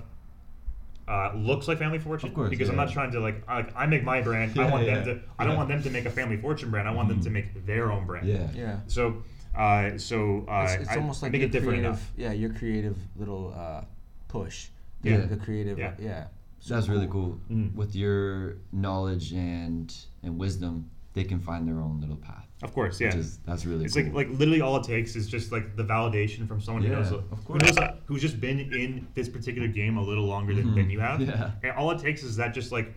[1.07, 3.87] uh, looks like Family Fortune Of course, because I'm not trying to like I, I
[3.87, 4.59] make my brand.
[4.59, 5.21] I want yeah, them to.
[5.39, 6.89] I don't want them to make a Family Fortune brand.
[6.89, 7.25] I want them Mhm.
[7.25, 8.27] to make their own brand.
[8.27, 8.49] Yeah.
[8.55, 8.79] Yeah.
[8.87, 9.23] So,
[9.55, 12.13] uh, so uh, it's, it's I, almost like make your it different creative, enough.
[12.17, 13.83] yeah, your creative little uh,
[14.29, 14.69] push.
[15.03, 15.27] The, Yeah.
[15.27, 15.93] the creative, Yeah.
[15.99, 16.25] yeah.
[16.67, 17.39] That's really cool.
[17.53, 17.75] Mhm.
[17.75, 22.44] With your knowledge and and wisdom, they can find their own little path.
[22.65, 23.15] Of course, yeah.
[23.15, 24.05] Is that's really it's cool.
[24.05, 27.13] like like literally all it takes is just like the validation from someone who knows
[27.13, 30.69] of who knows uh, who's just been in this particular game a little longer than,
[30.69, 30.75] Mhm.
[30.77, 31.21] than you have.
[31.21, 31.51] Yeah.
[31.63, 32.93] And all it takes is that just like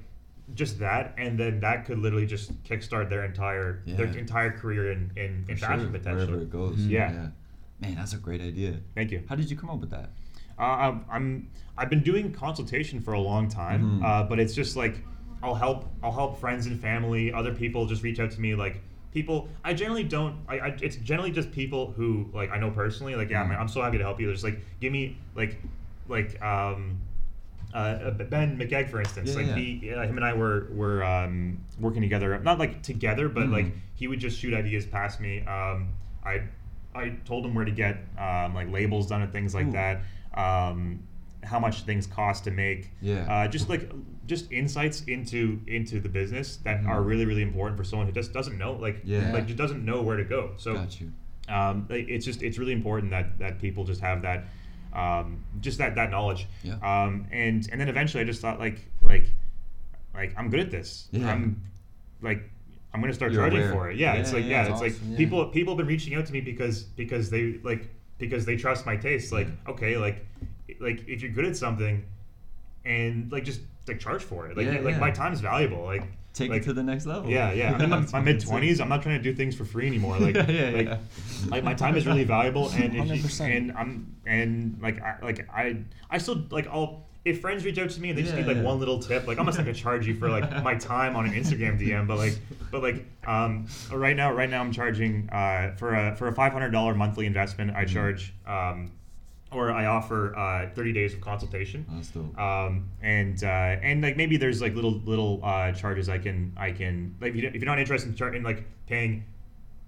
[0.55, 5.11] just that and then that could literally just kickstart their entire their entire career in,
[5.18, 6.26] in, in For fashion sure, potentially.
[6.28, 6.78] wherever it goes.
[6.78, 6.89] Mhm.
[6.89, 7.28] Yeah.
[7.82, 8.80] Man, that's a great idea.
[8.95, 9.22] Thank you.
[9.28, 10.09] How did you come up with that?
[10.57, 14.03] Uh, I'm, I'm I've been doing consultation for a long time, Mhm.
[14.05, 15.03] uh, but it's just like
[15.43, 18.82] I'll help I'll help friends and family, other people just reach out to me like
[19.14, 19.49] people.
[19.64, 20.38] I generally don't.
[20.47, 23.16] I, I it's generally just people who like I know personally.
[23.16, 24.32] Like yeah, man, I'm so happy to help you.
[24.32, 25.62] Just like give me like
[26.08, 26.99] like um.
[27.74, 29.55] Uh, Ben McGegg, for instance, Yeah, like yeah.
[29.58, 33.51] he, uh, him and I were were um, working together, not like together, but Mhm.
[33.51, 35.41] like he would just shoot ideas past me.
[35.41, 35.89] Um,
[36.26, 36.43] I
[36.95, 39.72] I told him where to get um, like labels done and things like Ooh.
[39.74, 40.01] that.
[40.34, 41.03] Um,
[41.44, 42.92] how much things cost to make.
[43.02, 43.26] Yeah.
[43.32, 43.92] Uh, just like
[44.26, 46.88] just insights into into the business that Mhm.
[46.90, 49.32] are really really important for someone who just doesn't know like Yeah.
[49.32, 50.52] like just doesn't know where to go.
[50.58, 51.12] So Got you.
[51.48, 54.46] um, it's just it's really important that that people just have that
[54.94, 56.48] um, just that that knowledge.
[56.64, 56.76] Yeah.
[56.82, 59.26] Um, and and then eventually I just thought like like
[60.14, 61.08] like I'm good at this.
[61.12, 61.32] Yeah.
[61.32, 61.62] I'm
[62.22, 62.50] like
[62.94, 63.72] I'm gonna start You're charging aware.
[63.72, 63.98] for it.
[63.98, 65.18] Yeah, Yeah, it's like yeah, it's like awesome, yeah.
[65.18, 68.86] people people have been reaching out to me because because they like because they trust
[68.86, 69.32] my taste.
[69.32, 70.26] Like okay, like
[70.80, 72.04] like if you're good at something,
[72.86, 74.58] and like just like charge for it.
[74.58, 75.00] Like Yeah, like yeah.
[75.00, 75.84] my time is valuable.
[75.84, 76.04] Like
[76.34, 77.32] Take like, it to the next level.
[77.32, 77.74] yeah, yeah.
[77.74, 78.40] I'm in my, my mid I'm saying.
[78.42, 78.80] twenties.
[78.82, 80.18] I'm not trying to do things for free anymore.
[80.20, 80.98] Like, Yeah, yeah, like, yeah.
[81.50, 83.58] like my time is really valuable, and if you, 100%.
[83.58, 85.78] and I'm and like I like I
[86.12, 88.48] I still like I'll if friends reach out to me and they just Yeah, need
[88.48, 88.64] like yeah.
[88.64, 91.34] one little tip, like I'm not gonna charge you for like my time on an
[91.34, 92.38] Instagram DM, but like
[92.72, 96.54] but like um right now right now I'm charging uh for a for a five
[96.54, 97.90] hundred dollar monthly investment I Mhm.
[97.90, 98.92] charge um
[99.52, 102.38] or I offer uh 30 days of consultation That's dope.
[102.38, 106.72] um, and uh, and like maybe there's like little little uh, charges I can I
[106.72, 109.24] can like if, you, if you're not interested in, char- in like paying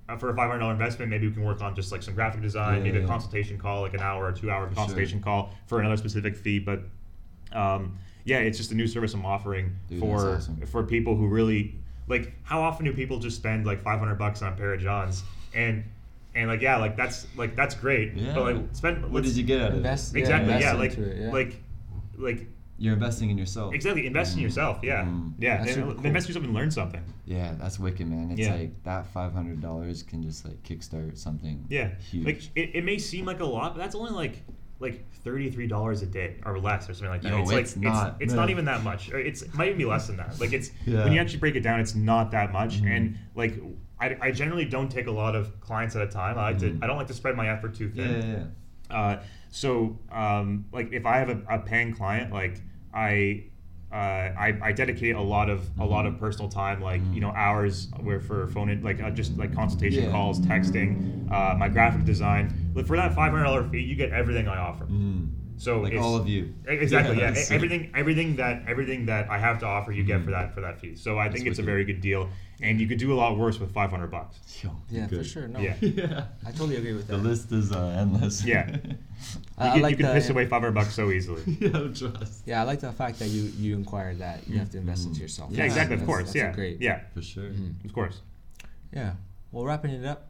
[0.07, 2.16] uh, for a five hundred dollar investment, maybe we can work on just like some
[2.16, 4.76] graphic design, Yeah, maybe yeah, a consultation call, like an hour or two hour For
[4.76, 6.60] consultation call for another specific fee.
[6.60, 6.82] But
[7.51, 10.66] um, yeah, it's just a new service I'm offering Dude, for awesome.
[10.68, 11.76] for people who really
[12.07, 12.34] like.
[12.43, 15.24] How often do people just spend like five hundred bucks on a pair of Johns
[15.53, 15.84] and
[16.36, 18.13] and like yeah, like that's like that's great.
[18.15, 18.34] Yeah.
[18.34, 20.19] But like spend what did you get out of Invest- it?
[20.19, 21.32] exactly invest yeah, like it, yeah.
[21.32, 21.63] like
[22.17, 23.73] like You're investing in yourself.
[23.73, 24.43] Exactly, invest in Mm.
[24.43, 24.80] yourself.
[24.84, 25.34] Yeah, Mm.
[25.39, 26.05] yeah, That's and super cool.
[26.05, 27.03] invest in yourself and learn something.
[27.25, 28.32] Yeah, that's wicked, man.
[28.32, 28.55] It's Yeah.
[28.55, 31.65] like that five hundred dollars can just like kickstart something.
[31.69, 32.25] Yeah, huge.
[32.25, 34.43] like it, it may seem like a lot, but that's only like
[34.80, 37.32] like thirty three dollars a day or less or something like that.
[37.34, 39.09] Yo, it's it's like not, it's, it's not even that much.
[39.11, 40.39] It's it might even be less than that.
[40.39, 41.03] Like it's Yeah.
[41.03, 42.82] when you actually break it down, it's not that much.
[42.82, 42.95] Mhm.
[42.95, 43.59] And like
[44.02, 46.38] I, I generally don't take a lot of clients at a time.
[46.38, 46.80] I like Mhm.
[46.80, 48.22] to I don't like to spread my effort too thin.
[48.22, 48.97] yeah, yeah.
[48.97, 52.62] Uh, so um, like if I have a, a paying client, like
[52.93, 53.43] I.
[53.91, 56.20] Uh, I, I dedicate a lot of a lot of Mhm.
[56.20, 60.04] personal time, like you know hours where for phone in, like uh, just like consultation
[60.04, 60.12] Yeah.
[60.12, 62.54] calls, texting, uh, my graphic design.
[62.76, 64.86] Look, for that five hundred dollar fee, you get everything I offer.
[64.86, 65.30] Mm.
[65.58, 66.54] So like it's- all of you.
[66.68, 67.18] Exactly.
[67.18, 67.34] Yeah.
[67.34, 70.62] E- everything, everything that everything that I have to offer, you get for that for
[70.62, 70.93] that fee.
[70.95, 72.30] So I think That's it's a very good deal,
[72.62, 74.38] and you could do a lot worse with five hundred bucks.
[74.64, 75.47] Yo, Yeah, for sure.
[75.47, 75.76] No, Yeah.
[75.82, 76.26] yeah.
[76.45, 77.18] I totally agree with that.
[77.18, 78.43] The list is uh, endless.
[78.45, 78.78] Yeah.
[79.60, 81.41] You I could, like you could piss away five hundred bucks so easily.
[81.60, 82.43] yeah, trust.
[82.45, 85.20] Yeah, I like the fact that you you inquired that you have to invest into
[85.20, 85.51] yourself.
[85.51, 85.97] Yeah, Yeah, exactly.
[85.97, 86.28] Of course.
[86.28, 86.53] that's yeah.
[86.53, 86.80] great.
[86.80, 87.01] Yeah.
[87.14, 87.49] For sure.
[87.49, 87.84] Mhm.
[87.84, 88.22] Of course.
[88.93, 89.16] Yeah.
[89.51, 90.28] Well, wrapping it up.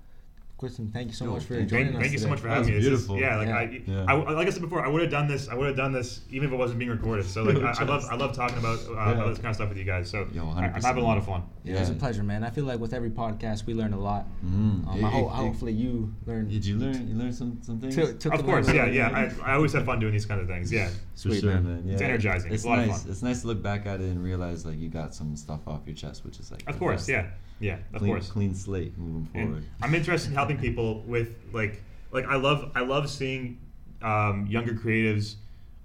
[0.59, 2.01] Quinton, thank you so Yo, much for thank- joining Thank, us.
[2.01, 2.75] thank you so much for That having me.
[2.75, 3.17] was This is- beautiful.
[3.17, 3.55] yeah, like Yeah.
[3.55, 4.05] I, Yeah.
[4.13, 5.47] I, like I said before, I would have done this.
[5.47, 7.25] I would have done this even if it wasn't being recorded.
[7.27, 9.11] So like, I, I love, I love talking about, uh, Yeah.
[9.13, 10.09] about this kind of stuff with you guys.
[10.09, 11.43] So Yo, I, I'm having a lot of fun.
[11.63, 12.43] Yeah, it was a pleasure, man.
[12.43, 14.27] I feel like with every podcast, we learn a lot.
[14.45, 14.85] Mm.
[14.85, 16.49] Um, It- I hope, it- hopefully you learn.
[16.49, 17.07] Did you learn?
[17.07, 17.95] You learned some some things.
[17.95, 19.31] took- took Of course, yeah, yeah.
[19.45, 20.73] I, I always have fun doing these kind of things.
[20.73, 20.89] Yeah.
[21.15, 21.63] Sweet, sure, man.
[21.63, 21.83] man.
[21.85, 21.93] Yeah.
[21.93, 22.51] It's energizing.
[22.51, 23.03] It's It's a lot of nice.
[23.03, 23.11] fun.
[23.11, 25.81] It's nice to look back at it and realize like you got some stuff off
[25.85, 26.63] your chest, which is like.
[26.67, 27.27] Of course, yeah,
[27.59, 28.29] yeah, of Clean, course.
[28.31, 29.55] clean slate moving forward.
[29.57, 31.81] And I'm interested in helping people with like
[32.11, 33.57] like I love I love seeing
[34.01, 35.35] um, younger creatives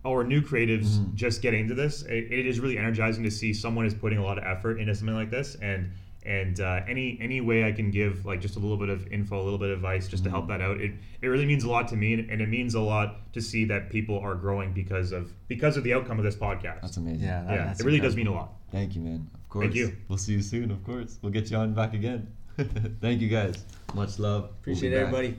[0.04, 1.14] or new creatives Mhm.
[1.14, 2.02] just getting into this.
[2.02, 4.94] It, it is really energizing to see someone is putting a lot of effort into
[4.94, 5.90] something like this, and
[6.26, 9.40] and uh, any any way I can give like just a little bit of info,
[9.40, 10.48] a little bit of advice, just to help Mhm.
[10.48, 10.80] that out.
[10.80, 10.92] It
[11.22, 13.64] it really means a lot to me, and, and it means a lot to see
[13.66, 16.80] that people are growing because of because of the outcome of this podcast.
[16.82, 17.22] That's amazing.
[17.22, 18.52] Yeah, that- yeah, that's it really does mean a lot.
[18.70, 19.26] Thank you, man.
[19.34, 19.64] Of course.
[19.66, 19.96] Thank you.
[20.08, 20.70] We'll see you soon.
[20.70, 21.18] Of course.
[21.22, 22.26] We'll get you on back again.
[23.00, 23.64] Thank you, guys.
[23.94, 24.42] Much love.
[24.42, 25.00] We'll be Appreciate back.
[25.00, 25.36] everybody.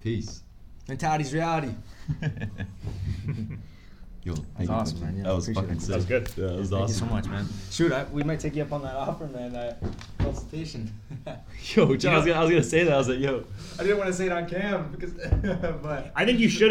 [0.00, 0.42] Peace.
[0.88, 1.74] Mentality's reality.
[4.22, 5.16] Yo, That's you, awesome, man.
[5.16, 5.80] Yeah, that was appreciate fucking it.
[5.80, 5.88] sick.
[5.88, 6.28] That was good.
[6.36, 6.94] Yeah, that was Thank awesome.
[6.94, 7.48] you so much, man.
[7.70, 9.52] Shoot, I, we might take you up on that offer, man.
[9.52, 9.80] That
[10.18, 10.92] consultation.
[11.74, 12.92] Yo, John, I, was gonna, I was gonna say that.
[12.92, 13.44] I was like, yo.
[13.78, 15.12] I didn't want to say it on cam because,
[15.82, 16.62] but I think you should